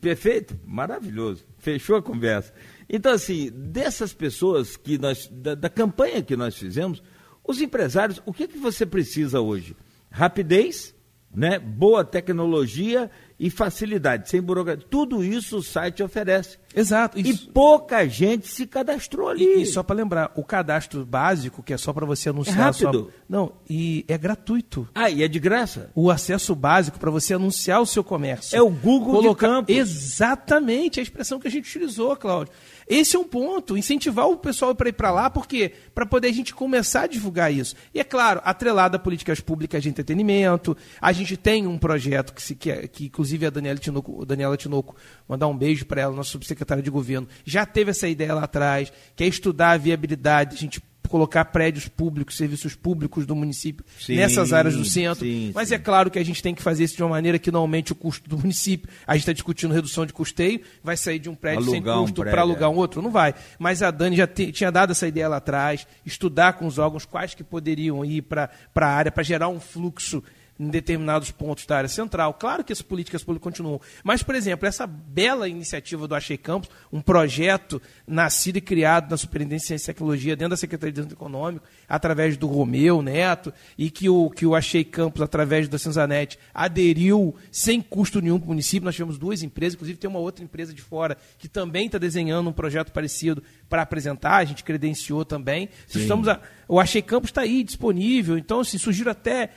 Perfeito, 0.00 0.58
maravilhoso. 0.66 1.44
Fechou 1.58 1.96
a 1.96 2.02
conversa. 2.02 2.52
Então, 2.88 3.12
assim, 3.12 3.50
dessas 3.52 4.12
pessoas 4.12 4.76
que 4.76 4.98
nós, 4.98 5.28
da, 5.28 5.54
da 5.54 5.68
campanha 5.68 6.22
que 6.22 6.36
nós 6.36 6.56
fizemos, 6.56 7.00
os 7.46 7.60
empresários, 7.60 8.20
o 8.26 8.32
que, 8.32 8.48
que 8.48 8.58
você 8.58 8.84
precisa 8.84 9.40
hoje? 9.40 9.76
Rapidez, 10.10 10.92
né? 11.32 11.60
boa 11.60 12.04
tecnologia 12.04 13.08
e 13.40 13.48
facilidade, 13.48 14.28
sem 14.28 14.42
burocracia. 14.42 14.84
Tudo 14.90 15.24
isso 15.24 15.56
o 15.56 15.62
site 15.62 16.02
oferece. 16.02 16.58
Exato. 16.76 17.18
Isso. 17.18 17.46
E 17.46 17.52
pouca 17.52 18.06
gente 18.06 18.46
se 18.46 18.66
cadastrou 18.66 19.30
ali. 19.30 19.42
E, 19.42 19.62
e 19.62 19.66
só 19.66 19.82
para 19.82 19.96
lembrar, 19.96 20.30
o 20.36 20.44
cadastro 20.44 21.06
básico, 21.06 21.62
que 21.62 21.72
é 21.72 21.78
só 21.78 21.90
para 21.90 22.04
você 22.04 22.28
anunciar. 22.28 22.58
É 22.58 22.60
rápido. 22.60 23.04
Sua... 23.04 23.12
Não, 23.26 23.52
e 23.68 24.04
é 24.06 24.18
gratuito. 24.18 24.86
Ah, 24.94 25.08
e 25.08 25.22
é 25.22 25.28
de 25.28 25.38
graça? 25.38 25.90
O 25.94 26.10
acesso 26.10 26.54
básico 26.54 26.98
para 26.98 27.10
você 27.10 27.32
anunciar 27.32 27.80
o 27.80 27.86
seu 27.86 28.04
comércio. 28.04 28.54
É 28.54 28.60
o 28.60 28.68
Google 28.68 29.14
Colocar... 29.14 29.46
de 29.46 29.54
Campos. 29.54 29.74
Exatamente, 29.74 31.00
a 31.00 31.02
expressão 31.02 31.40
que 31.40 31.48
a 31.48 31.50
gente 31.50 31.66
utilizou, 31.66 32.14
Cláudio. 32.16 32.52
Esse 32.90 33.14
é 33.14 33.18
um 33.20 33.24
ponto, 33.24 33.76
incentivar 33.76 34.26
o 34.26 34.36
pessoal 34.36 34.74
para 34.74 34.88
ir 34.88 34.92
para 34.92 35.12
lá, 35.12 35.30
porque 35.30 35.72
para 35.94 36.04
poder 36.04 36.26
a 36.26 36.32
gente 36.32 36.52
começar 36.52 37.02
a 37.02 37.06
divulgar 37.06 37.54
isso. 37.54 37.76
E 37.94 38.00
é 38.00 38.04
claro, 38.04 38.40
atrelado 38.42 38.96
a 38.96 38.98
políticas 38.98 39.40
públicas 39.40 39.80
de 39.80 39.88
entretenimento, 39.88 40.76
a 41.00 41.12
gente 41.12 41.36
tem 41.36 41.68
um 41.68 41.78
projeto 41.78 42.34
que, 42.34 42.42
se, 42.42 42.56
que, 42.56 42.88
que 42.88 43.04
inclusive 43.04 43.46
a 43.46 43.50
Daniela 43.50 43.78
Tinoco, 43.78 44.26
Daniela 44.26 44.56
Tinoco, 44.56 44.96
mandar 45.28 45.46
um 45.46 45.56
beijo 45.56 45.86
para 45.86 46.00
ela, 46.00 46.16
nossa 46.16 46.30
subsecretária 46.30 46.82
de 46.82 46.90
governo, 46.90 47.28
já 47.44 47.64
teve 47.64 47.92
essa 47.92 48.08
ideia 48.08 48.34
lá 48.34 48.42
atrás, 48.42 48.92
que 49.14 49.22
é 49.22 49.28
estudar 49.28 49.70
a 49.70 49.76
viabilidade, 49.76 50.56
a 50.56 50.58
gente 50.58 50.82
colocar 51.10 51.44
prédios 51.46 51.88
públicos, 51.88 52.36
serviços 52.36 52.76
públicos 52.76 53.26
do 53.26 53.34
município 53.34 53.84
sim, 53.98 54.14
nessas 54.14 54.52
áreas 54.52 54.76
do 54.76 54.84
centro. 54.84 55.26
Sim, 55.26 55.50
Mas 55.52 55.68
sim. 55.68 55.74
é 55.74 55.78
claro 55.78 56.08
que 56.08 56.18
a 56.20 56.24
gente 56.24 56.40
tem 56.40 56.54
que 56.54 56.62
fazer 56.62 56.84
isso 56.84 56.96
de 56.96 57.02
uma 57.02 57.10
maneira 57.10 57.36
que 57.36 57.50
não 57.50 57.60
aumente 57.60 57.90
o 57.90 57.96
custo 57.96 58.30
do 58.30 58.38
município. 58.38 58.88
A 59.04 59.14
gente 59.14 59.22
está 59.22 59.32
discutindo 59.32 59.74
redução 59.74 60.06
de 60.06 60.12
custeio, 60.12 60.60
vai 60.84 60.96
sair 60.96 61.18
de 61.18 61.28
um 61.28 61.34
prédio 61.34 61.64
alugar 61.64 61.96
sem 61.96 62.04
custo 62.04 62.22
um 62.22 62.24
para 62.24 62.40
alugar 62.40 62.70
um 62.70 62.76
outro? 62.76 63.02
Não 63.02 63.10
vai. 63.10 63.34
Mas 63.58 63.82
a 63.82 63.90
Dani 63.90 64.16
já 64.16 64.26
te, 64.26 64.52
tinha 64.52 64.70
dado 64.70 64.92
essa 64.92 65.08
ideia 65.08 65.28
lá 65.28 65.38
atrás, 65.38 65.84
estudar 66.06 66.52
com 66.52 66.66
os 66.66 66.78
órgãos 66.78 67.04
quais 67.04 67.34
que 67.34 67.42
poderiam 67.42 68.04
ir 68.04 68.22
para 68.22 68.48
a 68.76 68.86
área, 68.86 69.10
para 69.10 69.24
gerar 69.24 69.48
um 69.48 69.58
fluxo 69.58 70.22
em 70.60 70.68
determinados 70.68 71.30
pontos 71.30 71.64
da 71.64 71.78
área 71.78 71.88
central. 71.88 72.34
Claro 72.34 72.62
que 72.62 72.70
as 72.70 72.82
políticas 72.82 73.24
públicas 73.24 73.42
continuam. 73.42 73.80
Mas, 74.04 74.22
por 74.22 74.34
exemplo, 74.34 74.68
essa 74.68 74.86
bela 74.86 75.48
iniciativa 75.48 76.06
do 76.06 76.14
Achei 76.14 76.36
Campos, 76.36 76.68
um 76.92 77.00
projeto 77.00 77.80
nascido 78.06 78.58
e 78.58 78.60
criado 78.60 79.10
na 79.10 79.16
Superintendência 79.16 79.64
de 79.64 79.68
Ciência 79.68 79.90
e 79.90 79.94
Tecnologia, 79.94 80.36
dentro 80.36 80.50
da 80.50 80.56
Secretaria 80.58 80.92
de 80.92 81.00
Desenvolvimento 81.00 81.18
Econômico, 81.18 81.66
através 81.88 82.36
do 82.36 82.46
Romeu 82.46 83.00
Neto, 83.00 83.54
e 83.78 83.90
que 83.90 84.10
o, 84.10 84.28
que 84.28 84.44
o 84.44 84.54
Achei 84.54 84.84
Campos, 84.84 85.22
através 85.22 85.66
da 85.66 85.78
Cinzanet, 85.78 86.38
aderiu 86.52 87.34
sem 87.50 87.80
custo 87.80 88.20
nenhum 88.20 88.38
para 88.38 88.44
o 88.44 88.48
município. 88.48 88.84
Nós 88.84 88.94
tivemos 88.94 89.16
duas 89.16 89.42
empresas, 89.42 89.76
inclusive 89.76 89.98
tem 89.98 90.10
uma 90.10 90.18
outra 90.18 90.44
empresa 90.44 90.74
de 90.74 90.82
fora 90.82 91.16
que 91.38 91.48
também 91.48 91.86
está 91.86 91.96
desenhando 91.96 92.50
um 92.50 92.52
projeto 92.52 92.92
parecido 92.92 93.42
para 93.66 93.80
apresentar, 93.80 94.36
a 94.36 94.44
gente 94.44 94.62
credenciou 94.62 95.24
também. 95.24 95.70
Estamos 95.88 96.28
a, 96.28 96.38
o 96.68 96.78
Achei 96.78 97.00
Campos 97.00 97.30
está 97.30 97.40
aí 97.40 97.64
disponível, 97.64 98.36
então 98.36 98.60
assim, 98.60 98.76
sugiro 98.76 99.08
até 99.08 99.50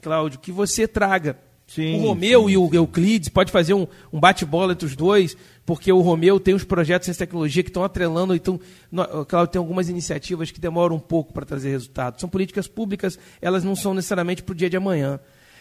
Cláudio, 0.00 0.38
que 0.38 0.52
você 0.52 0.86
traga 0.86 1.38
sim, 1.66 2.00
o 2.00 2.08
Romeu 2.08 2.44
sim. 2.44 2.50
e 2.50 2.56
o 2.56 2.70
Euclides, 2.72 3.28
pode 3.28 3.52
fazer 3.52 3.74
um, 3.74 3.86
um 4.12 4.18
bate-bola 4.18 4.72
entre 4.72 4.86
os 4.86 4.96
dois, 4.96 5.36
porque 5.64 5.92
o 5.92 6.00
Romeu 6.00 6.40
tem 6.40 6.54
os 6.54 6.64
projetos 6.64 7.08
de 7.08 7.16
tecnologia 7.16 7.62
que 7.62 7.70
estão 7.70 7.84
atrelando, 7.84 8.34
então, 8.34 8.58
no, 8.90 9.24
Cláudio, 9.26 9.52
tem 9.52 9.58
algumas 9.58 9.88
iniciativas 9.88 10.50
que 10.50 10.60
demoram 10.60 10.96
um 10.96 11.00
pouco 11.00 11.32
para 11.32 11.44
trazer 11.44 11.70
resultados. 11.70 12.20
São 12.20 12.28
políticas 12.28 12.66
públicas, 12.66 13.18
elas 13.40 13.62
não 13.62 13.76
são 13.76 13.94
necessariamente 13.94 14.42
para 14.42 14.52
o 14.52 14.56
dia 14.56 14.70
de 14.70 14.76
amanhã. 14.76 15.20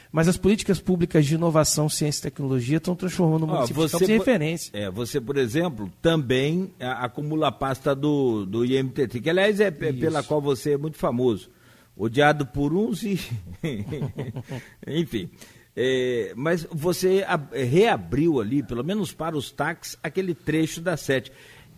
Mas 0.10 0.30
as 0.30 0.38
políticas 0.38 0.80
públicas 0.80 1.26
de 1.26 1.36
inovação, 1.36 1.90
ciência 1.90 2.22
e 2.22 2.24
tecnologia 2.24 2.78
estão 2.78 2.96
transformando 2.96 3.44
o 3.44 3.48
município 3.48 3.84
ah, 3.84 3.88
você, 3.90 4.06
em 4.06 4.18
referência. 4.18 4.72
É, 4.74 4.90
você, 4.90 5.20
por 5.20 5.36
exemplo, 5.36 5.92
também 6.02 6.72
acumula 6.80 7.50
a 7.50 7.52
pasta 7.52 7.94
do, 7.94 8.46
do 8.46 8.64
IMTT, 8.64 9.20
que 9.20 9.30
aliás 9.30 9.60
é, 9.60 9.68
é 9.68 9.72
pela 9.72 10.24
qual 10.24 10.42
você 10.42 10.72
é 10.72 10.78
muito 10.78 10.98
famoso 10.98 11.50
odiado 11.98 12.46
por 12.46 12.74
uns 12.74 13.04
e. 13.04 13.20
Enfim. 14.88 15.30
É, 15.76 16.34
mas 16.36 16.68
você 16.72 17.24
reabriu 17.52 18.40
ali, 18.40 18.64
pelo 18.64 18.84
menos 18.84 19.14
para 19.14 19.38
os 19.38 19.52
táxis, 19.52 19.98
aquele 20.02 20.34
trecho 20.34 20.82
da 20.82 20.98
sete. 20.98 21.32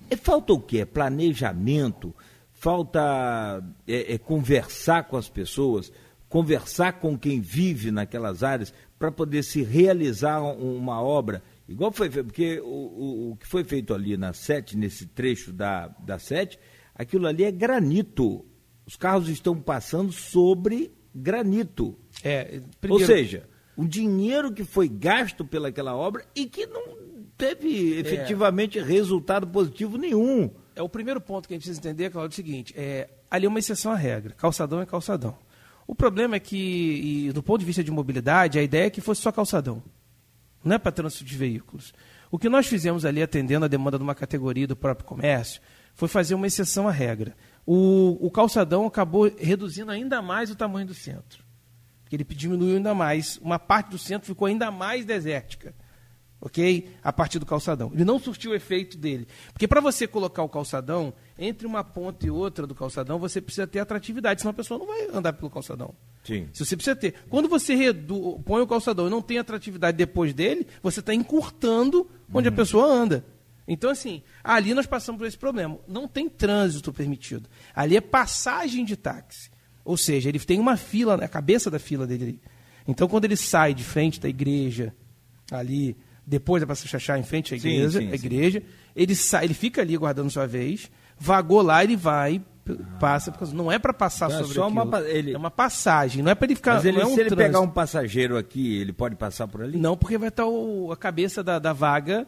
É, 0.10 0.15
falta 0.15 0.53
o 0.53 0.60
quê? 0.60 0.86
Planejamento? 0.86 2.15
Falta 2.53 3.63
é, 3.88 4.13
é, 4.13 4.17
conversar 4.17 5.03
com 5.03 5.17
as 5.17 5.29
pessoas, 5.29 5.91
conversar 6.27 6.93
com 6.93 7.17
quem 7.17 7.39
vive 7.39 7.91
naquelas 7.91 8.43
áreas 8.43 8.73
para 8.97 9.12
poder 9.12 9.43
se 9.43 9.63
realizar 9.63 10.41
uma 10.41 11.01
obra. 11.01 11.41
Igual 11.67 11.91
foi 11.91 12.10
feito, 12.10 12.25
porque 12.25 12.60
o, 12.60 12.65
o, 12.65 13.32
o, 13.32 13.36
que 13.36 13.47
foi 13.47 13.63
feito 13.63 13.93
ali 13.93 14.17
na 14.17 14.34
sete, 14.34 14.75
nesse 14.75 15.05
trecho 15.05 15.53
da, 15.53 15.88
da 15.88 16.17
sete, 16.17 16.58
aquilo 16.95 17.27
ali 17.27 17.43
é 17.43 17.51
granito. 17.51 18.45
Os 18.89 18.95
carros 18.95 19.30
estão 19.30 19.56
passando 19.56 20.12
sobre 20.12 20.91
granito. 21.13 21.95
É, 22.23 22.60
primeiro... 22.82 23.04
Ou 23.04 23.08
seja, 23.08 23.47
o 23.78 23.86
dinheiro 23.86 24.52
que 24.52 24.63
foi 24.63 24.89
gasto 24.89 25.45
pelaquela 25.45 25.95
obra 25.95 26.25
e 26.36 26.47
que 26.47 26.65
não 26.65 26.97
teve 27.38 27.99
efetivamente 27.99 28.80
é. 28.80 28.82
resultado 28.82 29.45
positivo 29.45 29.95
nenhum. 29.95 30.49
É 30.75 30.82
o 30.82 30.89
primeiro 30.89 31.21
ponto 31.21 31.47
que 31.47 31.54
a 31.54 31.56
gente 31.58 31.65
precisa 31.65 31.80
entender, 31.88 32.10
Claudio, 32.10 32.32
é 32.32 32.34
o 32.34 32.36
seguinte: 32.36 32.73
é, 32.75 33.08
ali 33.30 33.45
é 33.45 33.47
uma 33.47 33.60
exceção 33.60 33.91
à 33.91 33.95
regra. 33.95 34.34
Calçadão 34.34 34.82
é 34.82 34.88
calçadão. 34.88 35.38
O 35.86 35.93
problema 35.93 36.38
é 36.38 36.39
que, 36.39 36.58
e, 37.28 37.32
do 37.32 37.43
ponto 37.43 37.60
de 37.60 37.67
vista 37.67 37.84
de 37.84 37.91
mobilidade, 37.91 38.58
a 38.58 38.63
ideia 38.63 38.88
é 38.88 38.89
que 38.89 39.02
fosse 39.02 39.21
só 39.21 39.32
calçadão. 39.32 39.84
Não 40.63 40.75
é 40.75 40.80
para 40.80 40.91
trânsito 40.91 41.25
de 41.25 41.38
veículos. 41.38 41.93
O 42.32 42.39
que 42.39 42.49
nós 42.49 42.65
fizemos 42.65 43.06
ali, 43.06 43.21
atendendo 43.21 43.65
a 43.65 43.67
demanda 43.67 43.99
de 43.99 44.04
uma 44.04 44.15
categoria 44.15 44.65
do 44.65 44.75
próprio 44.75 45.06
comércio, 45.06 45.62
foi 45.93 46.08
fazer 46.08 46.34
uma 46.34 46.47
exceção 46.47 46.88
à 46.88 46.91
regra 46.91 47.36
o, 47.71 48.17
o 48.19 48.32
calçadão 48.32 48.88
acabou 48.88 49.32
reduzindo 49.38 49.91
ainda 49.91 50.23
mais 50.23 50.49
o 50.49 50.55
tamanho 50.55 50.88
do 50.88 50.93
centro. 50.95 51.43
Porque 52.01 52.15
ele 52.15 52.23
diminuiu 52.23 52.77
ainda 52.77 52.95
mais. 52.95 53.38
Uma 53.43 53.60
parte 53.60 53.91
do 53.91 53.97
centro 53.99 54.25
ficou 54.25 54.47
ainda 54.47 54.71
mais 54.71 55.05
desértica. 55.05 55.75
Ok? 56.41 56.89
A 57.03 57.13
partir 57.13 57.38
do 57.38 57.45
calçadão. 57.45 57.91
Ele 57.93 58.03
não 58.03 58.17
surtiu 58.17 58.51
o 58.51 58.55
efeito 58.55 58.97
dele. 58.97 59.27
Porque 59.53 59.67
para 59.67 59.82
você 59.82 60.08
colocar 60.08 60.41
o 60.41 60.49
calçadão, 60.49 61.13
entre 61.38 61.67
uma 61.67 61.84
ponta 61.84 62.25
e 62.25 62.32
outra 62.32 62.65
do 62.65 62.73
calçadão, 62.73 63.19
você 63.19 63.39
precisa 63.39 63.67
ter 63.67 63.77
atratividade, 63.77 64.41
senão 64.41 64.49
a 64.49 64.55
pessoa 64.55 64.79
não 64.79 64.88
vai 64.88 65.08
andar 65.13 65.34
pelo 65.34 65.51
calçadão. 65.51 65.93
Sim. 66.23 66.49
Se 66.51 66.65
você 66.65 66.75
precisa 66.75 66.95
ter. 66.95 67.13
Quando 67.29 67.47
você 67.47 67.75
redu... 67.75 68.41
põe 68.47 68.63
o 68.63 68.67
calçadão 68.67 69.05
e 69.05 69.12
não 69.12 69.21
tem 69.21 69.38
atratividade 69.38 69.95
depois 69.95 70.34
dele, 70.34 70.65
você 70.82 71.01
está 71.01 71.13
encurtando 71.13 72.10
onde 72.34 72.47
uhum. 72.47 72.53
a 72.55 72.58
pessoa 72.58 72.88
anda. 72.88 73.23
Então, 73.71 73.91
assim, 73.91 74.23
ali 74.43 74.73
nós 74.73 74.88
passamos 74.88 75.19
por 75.19 75.27
esse 75.27 75.38
problema. 75.38 75.77
Não 75.88 76.08
tem 76.08 76.27
trânsito 76.27 76.91
permitido. 76.91 77.47
Ali 77.75 77.95
é 77.95 78.01
passagem 78.01 78.84
de 78.84 78.97
táxi. 78.97 79.51
Ou 79.86 79.95
seja, 79.95 80.27
ele 80.27 80.39
tem 80.39 80.60
uma 80.60 80.75
fila, 80.75 81.13
a 81.15 81.27
cabeça 81.27 81.69
da 81.69 81.77
fila 81.77 82.08
dele. 82.08 82.41
Então, 82.88 83.08
quando 83.08 83.25
ele 83.25 83.38
sai 83.38 83.75
de 83.75 83.84
frente 83.84 84.19
da 84.19 84.27
igreja, 84.27 84.91
ali, 85.51 85.95
depois 86.25 86.62
da 86.62 86.67
passagem 86.67 86.89
chachá 86.89 87.19
em 87.19 87.23
frente 87.23 87.53
à 87.53 87.58
igreja, 87.58 87.99
sim, 87.99 88.08
sim, 88.08 88.13
igreja, 88.13 88.60
sim. 88.60 88.65
ele 88.95 89.15
sai, 89.15 89.45
ele 89.45 89.53
fica 89.53 89.82
ali 89.82 89.95
guardando 89.95 90.32
sua 90.32 90.47
vez, 90.47 90.89
vagou 91.19 91.62
lá, 91.62 91.84
ele 91.84 91.95
vai, 91.95 92.41
passa, 92.99 93.32
porque 93.32 93.53
não 93.53 93.71
é 93.71 93.77
para 93.77 93.93
passar 93.93 94.32
então, 94.32 94.39
é 94.39 94.43
sobre 94.45 94.60
é 94.60 94.63
uma, 94.63 95.01
ele... 95.01 95.34
é 95.34 95.38
uma 95.38 95.51
passagem, 95.51 96.23
não 96.23 96.32
é 96.32 96.36
para 96.36 96.47
ele 96.47 96.55
ficar. 96.55 96.75
Mas 96.75 96.86
ele, 96.86 96.99
é 96.99 97.05
um 97.05 97.13
se 97.13 97.19
ele 97.19 97.36
pegar 97.36 97.60
um 97.60 97.69
passageiro 97.69 98.36
aqui, 98.36 98.79
ele 98.79 98.93
pode 98.93 99.15
passar 99.15 99.47
por 99.47 99.62
ali? 99.62 99.77
Não, 99.77 99.95
porque 99.95 100.17
vai 100.17 100.29
estar 100.29 100.47
o, 100.47 100.91
a 100.91 100.97
cabeça 100.97 101.43
da, 101.43 101.60
da 101.60 101.71
vaga 101.71 102.27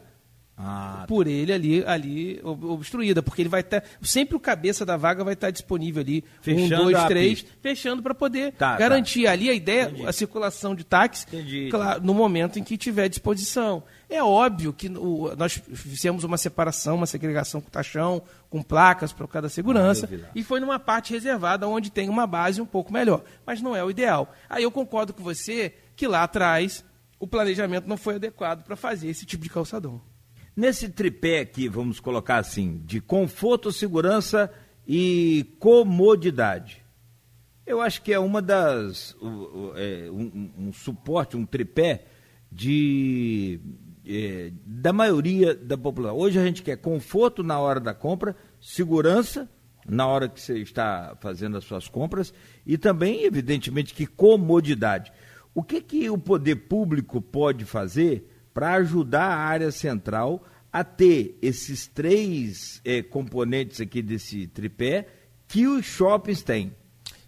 ah, 0.63 1.05
por 1.07 1.27
ele 1.27 1.51
ali, 1.51 1.83
ali 1.85 2.39
obstruída, 2.43 3.23
porque 3.23 3.41
ele 3.41 3.49
vai 3.49 3.61
estar. 3.61 3.83
sempre 4.01 4.35
o 4.35 4.39
cabeça 4.39 4.85
da 4.85 4.95
vaga 4.95 5.23
vai 5.23 5.33
estar 5.33 5.49
disponível 5.49 6.01
ali. 6.01 6.23
Fechando 6.41 6.83
um, 6.83 6.91
dois, 6.91 7.05
três, 7.05 7.41
pista. 7.41 7.57
fechando 7.61 8.03
para 8.03 8.13
poder 8.13 8.51
tá, 8.53 8.73
tá. 8.73 8.77
garantir. 8.77 9.23
Tá. 9.23 9.31
Ali 9.31 9.49
a 9.49 9.53
ideia, 9.53 9.83
Entendi. 9.89 10.07
a 10.07 10.13
circulação 10.13 10.75
de 10.75 10.83
táxi, 10.83 11.25
claro, 11.71 12.03
no 12.03 12.13
momento 12.13 12.59
em 12.59 12.63
que 12.63 12.77
tiver 12.77 13.09
disposição. 13.09 13.83
É 14.07 14.21
óbvio 14.21 14.73
que 14.73 14.87
o, 14.89 15.33
nós 15.37 15.53
fizemos 15.73 16.23
uma 16.23 16.37
separação, 16.37 16.97
uma 16.97 17.05
segregação 17.05 17.61
com 17.61 17.69
taxão, 17.69 18.21
com 18.49 18.61
placas 18.61 19.13
para 19.13 19.25
cada 19.27 19.47
segurança, 19.47 20.07
e 20.35 20.43
foi 20.43 20.59
numa 20.59 20.77
parte 20.77 21.13
reservada 21.13 21.67
onde 21.67 21.89
tem 21.89 22.09
uma 22.09 22.27
base 22.27 22.61
um 22.61 22.65
pouco 22.65 22.91
melhor. 22.91 23.23
Mas 23.45 23.61
não 23.61 23.75
é 23.75 23.83
o 23.83 23.89
ideal. 23.89 24.33
Aí 24.49 24.63
eu 24.63 24.71
concordo 24.71 25.13
com 25.13 25.23
você 25.23 25.73
que 25.95 26.05
lá 26.07 26.23
atrás 26.23 26.83
o 27.19 27.25
planejamento 27.25 27.87
não 27.87 27.95
foi 27.95 28.15
adequado 28.15 28.63
para 28.63 28.75
fazer 28.75 29.07
esse 29.07 29.25
tipo 29.25 29.43
de 29.43 29.49
calçadão. 29.49 30.01
Nesse 30.55 30.89
tripé 30.89 31.39
aqui, 31.39 31.69
vamos 31.69 31.99
colocar 31.99 32.37
assim, 32.37 32.81
de 32.85 32.99
conforto, 32.99 33.71
segurança 33.71 34.51
e 34.87 35.45
comodidade. 35.59 36.83
Eu 37.65 37.79
acho 37.79 38.01
que 38.01 38.11
é 38.11 38.19
uma 38.19 38.41
das. 38.41 39.15
É, 39.75 40.09
um, 40.11 40.51
um, 40.57 40.73
suporte, 40.73 41.37
um 41.37 41.45
tripé 41.45 42.05
de, 42.51 43.61
é, 44.05 44.51
da 44.65 44.91
maioria 44.91 45.55
da 45.55 45.77
população. 45.77 46.17
Hoje 46.17 46.37
a 46.37 46.45
gente 46.45 46.63
quer 46.63 46.77
conforto 46.77 47.43
na 47.43 47.57
hora 47.59 47.79
da 47.79 47.93
compra, 47.93 48.35
segurança 48.59 49.49
na 49.87 50.05
hora 50.05 50.27
que 50.29 50.39
você 50.39 50.59
está 50.59 51.15
fazendo 51.19 51.57
as 51.57 51.63
suas 51.63 51.87
compras 51.87 52.33
e 52.65 52.77
também, 52.77 53.23
evidentemente, 53.23 53.93
que 53.93 54.05
comodidade. 54.05 55.11
O 55.53 55.63
que, 55.63 55.81
que 55.81 56.09
o 56.09 56.17
poder 56.17 56.55
público 56.55 57.21
pode 57.21 57.65
fazer 57.65 58.30
para 58.53 58.73
ajudar 58.75 59.25
a 59.25 59.37
área 59.37 59.71
central 59.71 60.43
a 60.71 60.83
ter 60.83 61.37
esses 61.41 61.87
três 61.87 62.81
é, 62.85 63.01
componentes 63.01 63.81
aqui 63.81 64.01
desse 64.01 64.47
tripé 64.47 65.07
que 65.47 65.67
os 65.67 65.85
shoppings 65.85 66.41
têm. 66.41 66.73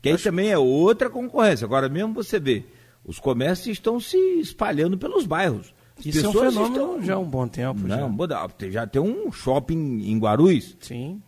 Que 0.02 0.10
aí 0.10 0.16
Acho... 0.16 0.24
também 0.26 0.50
é 0.50 0.58
outra 0.58 1.10
concorrência. 1.10 1.66
Agora 1.66 1.90
mesmo 1.90 2.14
você 2.14 2.40
vê, 2.40 2.66
os 3.04 3.20
comércios 3.20 3.68
estão 3.68 4.00
se 4.00 4.18
espalhando 4.40 4.98
pelos 4.98 5.26
bairros. 5.26 5.74
As 6.00 6.06
Isso 6.06 6.26
é 6.26 6.30
um 6.30 6.34
fenômeno 6.34 6.68
estão... 6.68 7.04
já 7.04 7.14
há 7.16 7.20
um 7.20 7.30
bom 7.30 7.48
tempo. 7.48 7.82
Não, 7.82 8.18
já. 8.28 8.70
já 8.70 8.88
tem 8.88 9.02
um 9.02 9.32
shopping 9.32 10.04
em 10.06 10.18
Guarulhos. 10.18 10.76
Sim. 10.80 11.22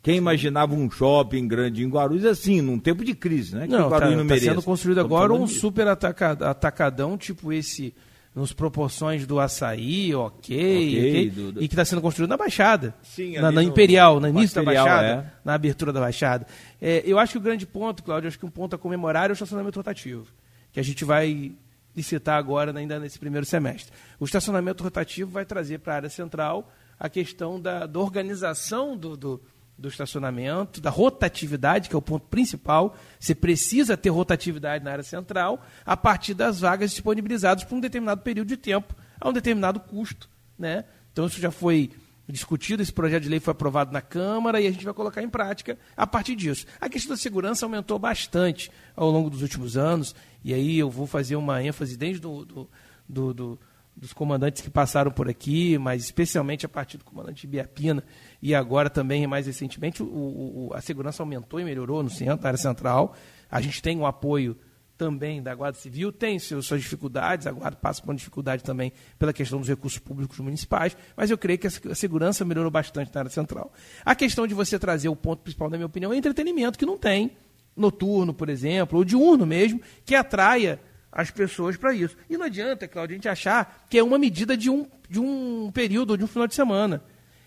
Quem 0.00 0.16
imaginava 0.16 0.74
um 0.74 0.90
shopping 0.90 1.46
grande 1.46 1.84
em 1.84 1.88
Guarulhos 1.88 2.24
assim, 2.24 2.62
num 2.62 2.78
tempo 2.78 3.04
de 3.04 3.14
crise, 3.14 3.54
né? 3.54 3.66
Que 3.66 3.72
não, 3.72 3.84
está 3.84 4.00
tá 4.00 4.38
sendo 4.38 4.62
construído 4.62 5.00
agora 5.00 5.32
um 5.32 5.46
super 5.46 5.88
atacadão, 5.88 7.18
tipo 7.18 7.52
esse 7.52 7.94
nos 8.38 8.52
proporções 8.52 9.26
do 9.26 9.40
açaí, 9.40 10.14
ok, 10.14 10.56
okay, 10.56 11.10
okay 11.10 11.30
do, 11.30 11.52
do... 11.52 11.62
e 11.62 11.66
que 11.66 11.74
está 11.74 11.84
sendo 11.84 12.00
construído 12.00 12.30
na 12.30 12.36
Baixada, 12.36 12.94
Sim, 13.02 13.36
na, 13.36 13.50
na 13.50 13.64
Imperial, 13.64 14.20
no 14.20 14.28
início 14.28 14.60
Imperial, 14.60 14.86
da 14.86 14.92
Baixada, 14.92 15.08
é. 15.08 15.32
na 15.44 15.54
abertura 15.54 15.92
da 15.92 16.00
Baixada. 16.00 16.46
É, 16.80 17.02
eu 17.04 17.18
acho 17.18 17.32
que 17.32 17.38
o 17.38 17.40
grande 17.40 17.66
ponto, 17.66 18.02
Cláudio, 18.04 18.28
acho 18.28 18.38
que 18.38 18.46
um 18.46 18.50
ponto 18.50 18.76
a 18.76 18.78
comemorar 18.78 19.28
é 19.28 19.32
o 19.32 19.34
estacionamento 19.34 19.76
rotativo, 19.76 20.26
que 20.72 20.78
a 20.78 20.84
gente 20.84 21.04
vai 21.04 21.52
licitar 21.96 22.38
agora, 22.38 22.72
ainda 22.78 23.00
nesse 23.00 23.18
primeiro 23.18 23.44
semestre. 23.44 23.92
O 24.20 24.24
estacionamento 24.24 24.84
rotativo 24.84 25.32
vai 25.32 25.44
trazer 25.44 25.80
para 25.80 25.94
a 25.94 25.96
área 25.96 26.08
central 26.08 26.72
a 26.98 27.08
questão 27.08 27.60
da, 27.60 27.86
da 27.86 27.98
organização 27.98 28.96
do, 28.96 29.16
do 29.16 29.42
do 29.78 29.88
estacionamento, 29.88 30.80
da 30.80 30.90
rotatividade, 30.90 31.88
que 31.88 31.94
é 31.94 31.98
o 31.98 32.02
ponto 32.02 32.26
principal. 32.26 32.96
Você 33.18 33.34
precisa 33.34 33.96
ter 33.96 34.10
rotatividade 34.10 34.84
na 34.84 34.90
área 34.90 35.04
central 35.04 35.64
a 35.86 35.96
partir 35.96 36.34
das 36.34 36.60
vagas 36.60 36.90
disponibilizadas 36.90 37.62
por 37.62 37.76
um 37.76 37.80
determinado 37.80 38.20
período 38.22 38.48
de 38.48 38.56
tempo, 38.56 38.94
a 39.20 39.28
um 39.28 39.32
determinado 39.32 39.78
custo. 39.78 40.28
Né? 40.58 40.84
Então, 41.12 41.26
isso 41.26 41.40
já 41.40 41.52
foi 41.52 41.92
discutido, 42.28 42.82
esse 42.82 42.92
projeto 42.92 43.22
de 43.22 43.28
lei 43.28 43.40
foi 43.40 43.52
aprovado 43.52 43.92
na 43.92 44.02
Câmara 44.02 44.60
e 44.60 44.66
a 44.66 44.70
gente 44.70 44.84
vai 44.84 44.92
colocar 44.92 45.22
em 45.22 45.30
prática 45.30 45.78
a 45.96 46.06
partir 46.06 46.34
disso. 46.34 46.66
A 46.80 46.88
questão 46.88 47.10
da 47.10 47.16
segurança 47.16 47.64
aumentou 47.64 47.98
bastante 47.98 48.70
ao 48.94 49.10
longo 49.10 49.30
dos 49.30 49.40
últimos 49.40 49.76
anos, 49.76 50.14
e 50.44 50.52
aí 50.52 50.78
eu 50.78 50.90
vou 50.90 51.06
fazer 51.06 51.36
uma 51.36 51.62
ênfase 51.62 51.96
desde 51.96 52.20
do, 52.20 52.44
do, 52.44 52.70
do, 53.08 53.34
do 53.34 53.60
dos 53.98 54.12
comandantes 54.12 54.62
que 54.62 54.70
passaram 54.70 55.10
por 55.10 55.28
aqui, 55.28 55.76
mas 55.76 56.04
especialmente 56.04 56.64
a 56.64 56.68
partir 56.68 56.96
do 56.98 57.04
comandante 57.04 57.46
Biapina 57.46 58.04
e 58.40 58.54
agora 58.54 58.88
também 58.88 59.26
mais 59.26 59.46
recentemente 59.46 60.02
o, 60.02 60.06
o, 60.06 60.70
a 60.72 60.80
segurança 60.80 61.22
aumentou 61.22 61.58
e 61.58 61.64
melhorou 61.64 62.02
no 62.02 62.08
centro, 62.08 62.42
na 62.42 62.48
área 62.48 62.58
central. 62.58 63.14
A 63.50 63.60
gente 63.60 63.82
tem 63.82 63.98
um 63.98 64.06
apoio 64.06 64.56
também 64.96 65.42
da 65.42 65.54
Guarda 65.54 65.78
Civil, 65.78 66.12
tem 66.12 66.38
seus, 66.38 66.66
suas 66.66 66.80
dificuldades, 66.80 67.46
a 67.46 67.52
Guarda 67.52 67.76
passa 67.76 68.00
por 68.00 68.10
uma 68.10 68.16
dificuldade 68.16 68.62
também 68.62 68.92
pela 69.18 69.32
questão 69.32 69.58
dos 69.58 69.68
recursos 69.68 69.98
públicos 69.98 70.38
municipais, 70.38 70.96
mas 71.16 71.30
eu 71.30 71.38
creio 71.38 71.58
que 71.58 71.66
a 71.66 71.94
segurança 71.94 72.44
melhorou 72.44 72.70
bastante 72.70 73.12
na 73.14 73.20
área 73.20 73.30
central. 73.30 73.72
A 74.04 74.14
questão 74.14 74.46
de 74.46 74.54
você 74.54 74.78
trazer 74.78 75.08
o 75.08 75.16
ponto 75.16 75.42
principal, 75.42 75.70
na 75.70 75.76
minha 75.76 75.86
opinião, 75.86 76.12
é 76.12 76.16
entretenimento, 76.16 76.78
que 76.78 76.86
não 76.86 76.98
tem, 76.98 77.32
noturno, 77.76 78.34
por 78.34 78.48
exemplo, 78.48 78.98
ou 78.98 79.04
diurno 79.04 79.46
mesmo, 79.46 79.80
que 80.04 80.14
atraia 80.14 80.80
as 81.10 81.30
pessoas 81.30 81.76
para 81.76 81.94
isso. 81.94 82.16
E 82.28 82.36
não 82.36 82.46
adianta, 82.46 82.86
Claudio, 82.86 83.14
a 83.14 83.16
gente 83.16 83.28
achar 83.28 83.86
que 83.88 83.98
é 83.98 84.02
uma 84.02 84.18
medida 84.18 84.56
de 84.56 84.70
um, 84.70 84.86
de 85.08 85.18
um 85.18 85.70
período, 85.72 86.16
de 86.16 86.24
um 86.24 86.26
final 86.26 86.46
de 86.46 86.54
semana. 86.54 87.02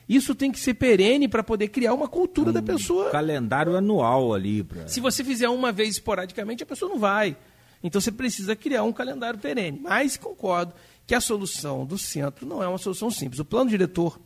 Isso 0.10 0.36
tem 0.36 0.52
que 0.52 0.60
ser 0.60 0.74
perene 0.74 1.28
para 1.28 1.44
poder 1.44 1.70
criar 1.70 1.94
uma 1.94 2.08
cultura 2.08 2.50
um 2.50 2.54
da 2.54 2.62
pessoa. 2.62 3.12
Calendário 3.12 3.78
anual 3.78 4.34
ali. 4.34 4.64
Pra... 4.64 4.88
Se 4.88 5.00
você 5.00 5.24
fizer 5.24 5.48
uma 5.48 5.72
vez 5.72 5.96
esporadicamente, 5.96 6.64
a 6.64 6.66
pessoa 6.66 6.90
não 6.90 7.00
vai. 7.00 7.38
Então 7.84 8.02
você 8.02 8.12
precisa 8.12 8.56
criar 8.56 8.84
um 8.84 8.92
calendário 8.92 9.40
perene. 9.40 9.80
Mas 9.82 10.18
concordo 10.18 10.74
que 11.08 11.16
a 11.16 11.22
solução 11.22 11.86
do 11.86 11.98
centro 11.98 12.46
não 12.46 12.62
é 12.62 12.68
uma 12.68 12.78
solução 12.78 13.10
simples. 13.10 13.40
O 13.40 13.46
plano 13.46 13.70
diretor 13.70 14.20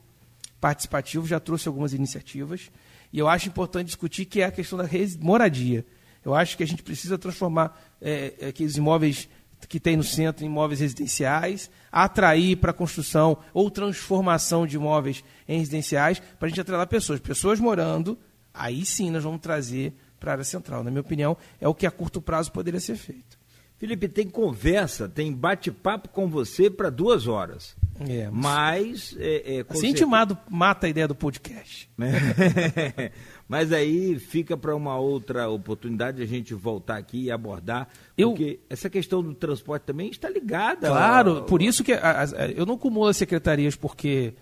participativo 0.60 1.28
já 1.28 1.40
trouxe 1.40 1.68
algumas 1.68 1.94
iniciativas 1.94 2.72
e 3.14 3.20
eu 3.20 3.28
acho 3.28 3.48
importante 3.48 3.88
discutir 3.88 4.26
que 4.26 4.42
é 4.42 4.46
a 4.46 4.52
questão 4.52 4.78
da 4.78 4.86
moradia. 5.20 5.86
Eu 6.26 6.34
acho 6.34 6.58
que 6.58 6.64
a 6.64 6.68
gente 6.68 6.82
precisa 6.82 7.18
transformar 7.18 7.80
é, 8.02 8.48
aqueles 8.50 8.76
imóveis 8.76 9.30
que 9.70 9.80
tem 9.80 9.96
no 9.96 10.04
centro 10.04 10.44
em 10.44 10.48
imóveis 10.48 10.80
residenciais, 10.80 11.70
atrair 11.92 12.58
para 12.58 12.72
a 12.72 12.74
construção 12.74 13.38
ou 13.54 13.72
transformação 13.72 14.68
de 14.68 14.76
imóveis 14.76 15.24
em 15.48 15.60
residenciais, 15.60 16.20
para 16.40 16.48
a 16.48 16.50
gente 16.50 16.62
atrelar 16.62 16.88
pessoas. 16.88 17.20
Pessoas 17.20 17.60
morando, 17.60 18.18
aí 18.54 18.86
sim 18.86 19.10
nós 19.10 19.24
vamos 19.24 19.42
trazer 19.42 19.94
para 20.20 20.32
a 20.32 20.34
área 20.34 20.44
central. 20.44 20.84
Na 20.84 20.92
minha 20.92 21.02
opinião, 21.02 21.38
é 21.60 21.68
o 21.68 21.74
que 21.74 21.86
a 21.86 21.92
curto 21.92 22.22
prazo 22.22 22.52
poderia 22.52 22.80
ser 22.80 22.96
feito. 22.96 23.38
Felipe, 23.78 24.08
tem 24.08 24.30
conversa, 24.30 25.10
tem 25.10 25.34
bate-papo 25.34 26.08
com 26.08 26.30
você 26.30 26.70
para 26.70 26.90
duas 26.90 27.28
horas. 27.28 27.76
É, 28.00 28.30
mas. 28.32 29.16
É, 29.20 29.58
é, 29.58 29.66
assim 29.68 29.90
intimado 29.90 30.38
mata 30.50 30.88
a 30.88 30.90
ideia 30.90 31.08
do 31.08 31.16
podcast. 31.16 31.90
Mas 33.48 33.72
aí 33.72 34.18
fica 34.18 34.58
para 34.58 34.76
uma 34.76 34.98
outra 34.98 35.48
oportunidade 35.50 36.22
a 36.22 36.26
gente 36.26 36.54
voltar 36.54 36.98
aqui 36.98 37.26
e 37.26 37.32
abordar, 37.32 37.88
eu, 38.18 38.30
porque 38.30 38.60
essa 38.70 38.90
questão 38.90 39.22
do 39.22 39.36
transporte 39.36 39.84
também 39.84 40.10
está 40.10 40.28
ligada. 40.30 40.88
Claro, 40.88 41.44
por 41.44 41.62
isso 41.62 41.84
que 41.84 41.94
a, 41.94 42.24
a, 42.24 42.48
eu 42.52 42.66
não 42.66 42.78
cumulo 42.78 43.08
as 43.08 43.18
secretarias 43.18 43.76
porque 43.76 44.34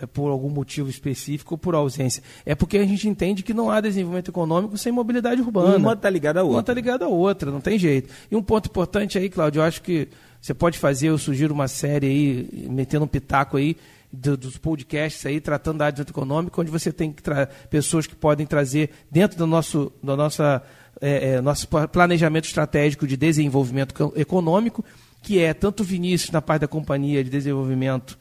é, 0.00 0.06
por 0.06 0.30
algum 0.30 0.48
motivo 0.48 0.88
específico 0.88 1.54
ou 1.54 1.58
por 1.58 1.74
ausência. 1.74 2.22
É 2.46 2.54
porque 2.54 2.78
a 2.78 2.84
gente 2.84 3.08
entende 3.08 3.42
que 3.42 3.52
não 3.52 3.70
há 3.70 3.80
desenvolvimento 3.80 4.30
econômico 4.30 4.78
sem 4.78 4.92
mobilidade 4.92 5.40
urbana. 5.40 5.76
Uma 5.76 5.92
está 5.92 6.08
ligada 6.08 6.40
à 6.40 6.42
outra. 6.42 6.56
Uma 6.56 6.60
está 6.60 6.74
ligada 6.74 7.04
à 7.04 7.08
outra, 7.08 7.50
não 7.50 7.60
tem 7.60 7.78
jeito. 7.78 8.08
E 8.30 8.36
um 8.36 8.42
ponto 8.42 8.68
importante 8.68 9.18
aí, 9.18 9.28
Cláudio, 9.28 9.60
eu 9.60 9.64
acho 9.64 9.82
que 9.82 10.08
você 10.40 10.54
pode 10.54 10.78
fazer, 10.78 11.08
eu 11.08 11.18
sugiro 11.18 11.52
uma 11.52 11.68
série 11.68 12.06
aí, 12.06 12.68
metendo 12.70 13.04
um 13.04 13.08
pitaco 13.08 13.56
aí, 13.56 13.76
do, 14.14 14.36
dos 14.36 14.56
podcasts 14.56 15.24
aí 15.26 15.40
tratando 15.40 15.78
da 15.78 15.86
área 15.86 16.02
econômica, 16.02 16.60
onde 16.60 16.70
você 16.70 16.92
tem 16.92 17.12
que 17.12 17.22
pessoas 17.68 18.06
que 18.06 18.14
podem 18.14 18.46
trazer 18.46 18.90
dentro 19.10 19.36
do 19.36 19.46
nosso, 19.46 19.92
do 20.02 20.16
nossa, 20.16 20.62
é, 21.00 21.32
é, 21.32 21.40
nosso 21.40 21.68
planejamento 21.88 22.44
estratégico 22.44 23.06
de 23.06 23.16
desenvolvimento 23.16 24.12
econômico, 24.16 24.84
que 25.22 25.38
é 25.38 25.52
tanto 25.52 25.80
o 25.80 25.84
Vinícius 25.84 26.30
na 26.30 26.40
parte 26.40 26.62
da 26.62 26.68
companhia 26.68 27.24
de 27.24 27.30
desenvolvimento 27.30 28.18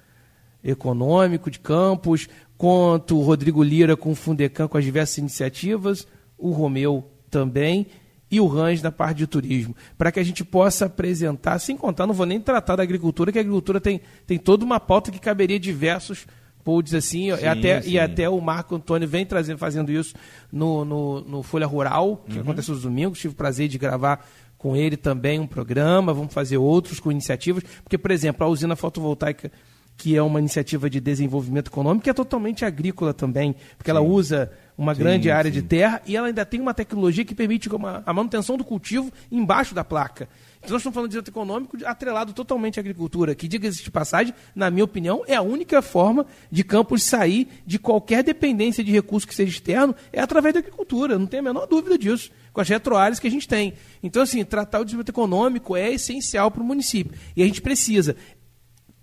econômico 0.64 1.52
de 1.52 1.60
campos, 1.60 2.28
quanto 2.58 3.18
o 3.18 3.22
Rodrigo 3.22 3.62
Lira 3.62 3.98
com 3.98 4.12
o 4.12 4.16
Fundecam 4.16 4.68
com 4.68 4.78
as 4.78 4.86
diversas 4.86 5.18
iniciativas, 5.18 6.08
o 6.38 6.52
Romeu 6.52 7.10
também, 7.30 7.88
e 8.34 8.42
o 8.42 8.48
Range 8.48 8.82
na 8.82 8.92
parte 8.92 9.20
de 9.20 9.28
turismo, 9.28 9.76
para 9.96 10.12
que 10.12 10.20
a 10.20 10.24
gente 10.24 10.44
possa 10.44 10.88
apresentar, 10.88 11.60
sem 11.60 11.78
contar, 11.78 12.08
não 12.08 12.16
vou 12.16 12.26
nem 12.26 12.42
tratar 12.42 12.76
da 12.76 12.82
agricultura, 12.82 13.32
que 13.32 13.38
a 13.38 13.42
agricultura 13.42 13.80
tem, 13.80 14.02
tem 14.26 14.40
toda 14.40 14.66
uma 14.66 14.80
pauta 14.80 15.12
que 15.12 15.20
caberia 15.20 15.60
diversos 15.60 16.26
pods 16.64 16.96
assim, 16.96 17.32
sim, 17.36 17.44
e, 17.44 17.48
até, 17.48 17.82
sim. 17.84 17.92
e 17.92 18.00
até 18.00 18.28
o 18.28 18.42
Marco 18.42 18.74
Antônio 18.74 19.08
vem 19.08 19.24
trazendo, 19.24 19.60
fazendo 19.60 19.92
isso 19.92 20.16
no, 20.52 20.84
no, 20.84 21.22
no 21.22 21.44
Folha 21.44 21.68
Rural, 21.68 22.26
que 22.28 22.38
uhum. 22.38 22.42
acontece 22.42 22.72
nos 22.72 22.82
domingos, 22.82 23.20
tive 23.20 23.36
o 23.36 23.38
prazer 23.38 23.68
de 23.68 23.78
gravar 23.78 24.26
com 24.58 24.76
ele 24.76 24.98
também 24.98 25.40
um 25.40 25.46
programa, 25.46 26.12
vamos 26.12 26.34
fazer 26.34 26.58
outros 26.58 27.00
com 27.00 27.12
iniciativas, 27.12 27.64
porque, 27.84 28.00
por 28.00 28.10
exemplo, 28.10 28.44
a 28.44 28.50
usina 28.50 28.76
fotovoltaica 28.76 29.52
que 29.98 30.16
é 30.16 30.22
uma 30.22 30.40
iniciativa 30.40 30.90
de 30.90 31.00
desenvolvimento 31.00 31.68
econômico, 31.68 32.04
que 32.04 32.10
é 32.10 32.14
totalmente 32.14 32.66
agrícola 32.66 33.14
também, 33.14 33.56
porque 33.78 33.92
sim. 33.92 33.98
ela 33.98 34.02
usa 34.02 34.52
uma 34.78 34.94
sim, 34.94 35.02
grande 35.02 35.30
área 35.30 35.52
sim. 35.52 35.62
de 35.62 35.68
terra 35.68 36.02
e 36.06 36.18
ela 36.18 36.28
ainda 36.28 36.46
tem 36.46 36.60
uma 36.60 36.74
tecnologia 36.74 37.24
que 37.24 37.36
permite 37.36 37.70
uma, 37.70 38.02
a 38.06 38.14
manutenção 38.14 38.58
do 38.58 38.64
cultivo 38.64 39.12
embaixo 39.32 39.76
da 39.76 39.84
placa. 39.84 40.28
Então 40.58 40.72
nós 40.72 40.82
estamos 40.82 40.96
falando 40.96 41.10
de 41.10 41.22
desenvolvimento 41.22 41.30
econômico 41.30 41.78
atrelado 41.86 42.34
totalmente 42.34 42.80
à 42.80 42.82
agricultura, 42.82 43.36
que, 43.36 43.48
diga-se 43.48 43.84
de 43.84 43.92
passagem, 43.92 44.34
na 44.56 44.72
minha 44.72 44.84
opinião, 44.84 45.24
é 45.28 45.36
a 45.36 45.42
única 45.42 45.82
forma 45.82 46.26
de 46.50 46.64
Campos 46.64 47.04
sair 47.04 47.48
de 47.66 47.78
qualquer 47.78 48.24
dependência 48.24 48.84
de 48.84 48.92
recurso 48.92 49.28
que 49.28 49.36
seja 49.36 49.52
externo, 49.52 49.94
é 50.12 50.22
através 50.22 50.54
da 50.54 50.60
agricultura, 50.60 51.20
não 51.20 51.28
tem 51.28 51.42
a 51.42 51.44
menor 51.44 51.68
dúvida 51.68 51.98
disso, 51.98 52.32
com 52.52 52.62
as 52.62 52.70
retroáreas 52.70 53.20
que 53.20 53.28
a 53.28 53.32
gente 53.32 53.48
tem. 53.48 53.74
Então, 54.02 54.22
assim, 54.24 54.44
tratar 54.46 54.80
o 54.80 54.86
desenvolvimento 54.86 55.10
econômico 55.10 55.76
é 55.76 55.92
essencial 55.92 56.50
para 56.50 56.62
o 56.62 56.66
município. 56.66 57.18
E 57.36 57.44
a 57.44 57.46
gente 57.46 57.62
precisa 57.62 58.16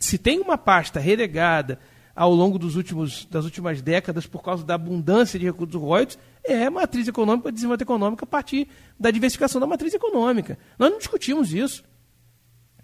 se 0.00 0.16
tem 0.16 0.40
uma 0.40 0.56
pasta 0.56 0.98
relegada 0.98 1.78
ao 2.16 2.34
longo 2.34 2.58
dos 2.58 2.74
últimos, 2.74 3.26
das 3.26 3.44
últimas 3.44 3.80
décadas 3.82 4.26
por 4.26 4.42
causa 4.42 4.64
da 4.64 4.74
abundância 4.74 5.38
de 5.38 5.44
recursos 5.44 5.80
royalties, 5.80 6.18
é 6.42 6.64
a 6.64 6.70
matriz 6.70 7.06
econômica, 7.06 7.52
desenvolvimento 7.52 7.82
econômico 7.82 8.24
a 8.24 8.26
partir 8.26 8.66
da 8.98 9.10
diversificação 9.10 9.60
da 9.60 9.66
matriz 9.66 9.92
econômica. 9.94 10.58
Nós 10.78 10.90
não 10.90 10.98
discutimos 10.98 11.52
isso. 11.52 11.84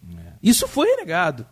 É. 0.06 0.32
Isso 0.42 0.68
foi 0.68 0.88
renegado. 0.88 1.46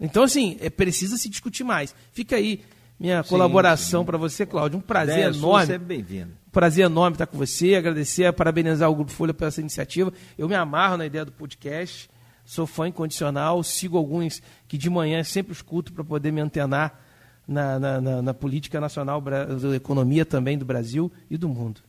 Então, 0.00 0.22
assim, 0.22 0.56
é, 0.60 0.70
precisa 0.70 1.16
se 1.16 1.28
discutir 1.28 1.64
mais. 1.64 1.94
Fica 2.12 2.36
aí 2.36 2.62
minha 2.98 3.22
sim, 3.22 3.28
colaboração 3.28 4.04
para 4.04 4.16
você, 4.16 4.46
Cláudio. 4.46 4.78
Um 4.78 4.82
prazer 4.82 5.18
Ideia 5.18 5.36
enorme. 5.36 5.66
Você 5.66 5.72
é 5.74 5.78
bem-vindo. 5.78 6.32
Prazer 6.52 6.84
enorme 6.84 7.14
estar 7.14 7.26
com 7.26 7.36
você, 7.36 7.74
agradecer, 7.74 8.32
parabenizar 8.32 8.88
o 8.90 8.94
Grupo 8.94 9.10
Folha 9.10 9.34
por 9.34 9.46
essa 9.46 9.60
iniciativa. 9.60 10.12
Eu 10.38 10.48
me 10.48 10.54
amarro 10.54 10.96
na 10.96 11.06
ideia 11.06 11.24
do 11.24 11.32
podcast 11.32 12.08
sou 12.44 12.66
fã 12.66 12.88
incondicional, 12.88 13.62
sigo 13.62 13.96
alguns 13.96 14.42
que 14.68 14.76
de 14.76 14.90
manhã 14.90 15.22
sempre 15.22 15.52
escuto 15.52 15.92
para 15.92 16.04
poder 16.04 16.32
me 16.32 16.40
antenar 16.40 17.00
na, 17.46 17.78
na, 17.78 18.00
na, 18.00 18.22
na 18.22 18.34
política 18.34 18.80
nacional, 18.80 19.20
da 19.20 19.76
economia 19.76 20.24
também 20.24 20.56
do 20.56 20.64
Brasil 20.64 21.10
e 21.30 21.36
do 21.36 21.48
mundo. 21.48 21.80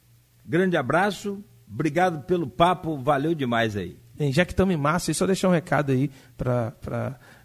Grande 0.45 0.75
abraço, 0.75 1.43
obrigado 1.69 2.23
pelo 2.23 2.47
papo, 2.47 2.97
valeu 2.97 3.33
demais 3.33 3.75
aí. 3.75 3.97
Bem, 4.15 4.31
já 4.31 4.45
que 4.45 4.51
estamos 4.51 4.73
em 4.73 4.77
março, 4.77 5.13
só 5.13 5.25
deixar 5.25 5.49
um 5.49 5.53
recado 5.53 5.91
aí 5.91 6.11
para 6.37 6.73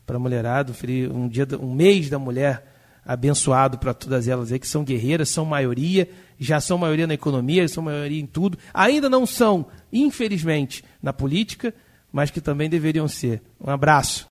a 0.06 0.18
mulherada, 0.18 0.72
um, 1.12 1.28
dia, 1.28 1.46
um 1.60 1.72
mês 1.72 2.10
da 2.10 2.18
mulher 2.18 2.74
abençoado 3.04 3.78
para 3.78 3.94
todas 3.94 4.28
elas 4.28 4.52
aí, 4.52 4.58
que 4.58 4.68
são 4.68 4.84
guerreiras, 4.84 5.30
são 5.30 5.46
maioria, 5.46 6.10
já 6.38 6.60
são 6.60 6.76
maioria 6.76 7.06
na 7.06 7.14
economia, 7.14 7.66
são 7.66 7.82
maioria 7.82 8.20
em 8.20 8.26
tudo. 8.26 8.58
Ainda 8.74 9.08
não 9.08 9.24
são, 9.24 9.66
infelizmente, 9.90 10.84
na 11.02 11.10
política, 11.10 11.72
mas 12.12 12.30
que 12.30 12.40
também 12.40 12.70
deveriam 12.70 13.06
ser. 13.06 13.42
Um 13.60 13.70
abraço. 13.70 14.26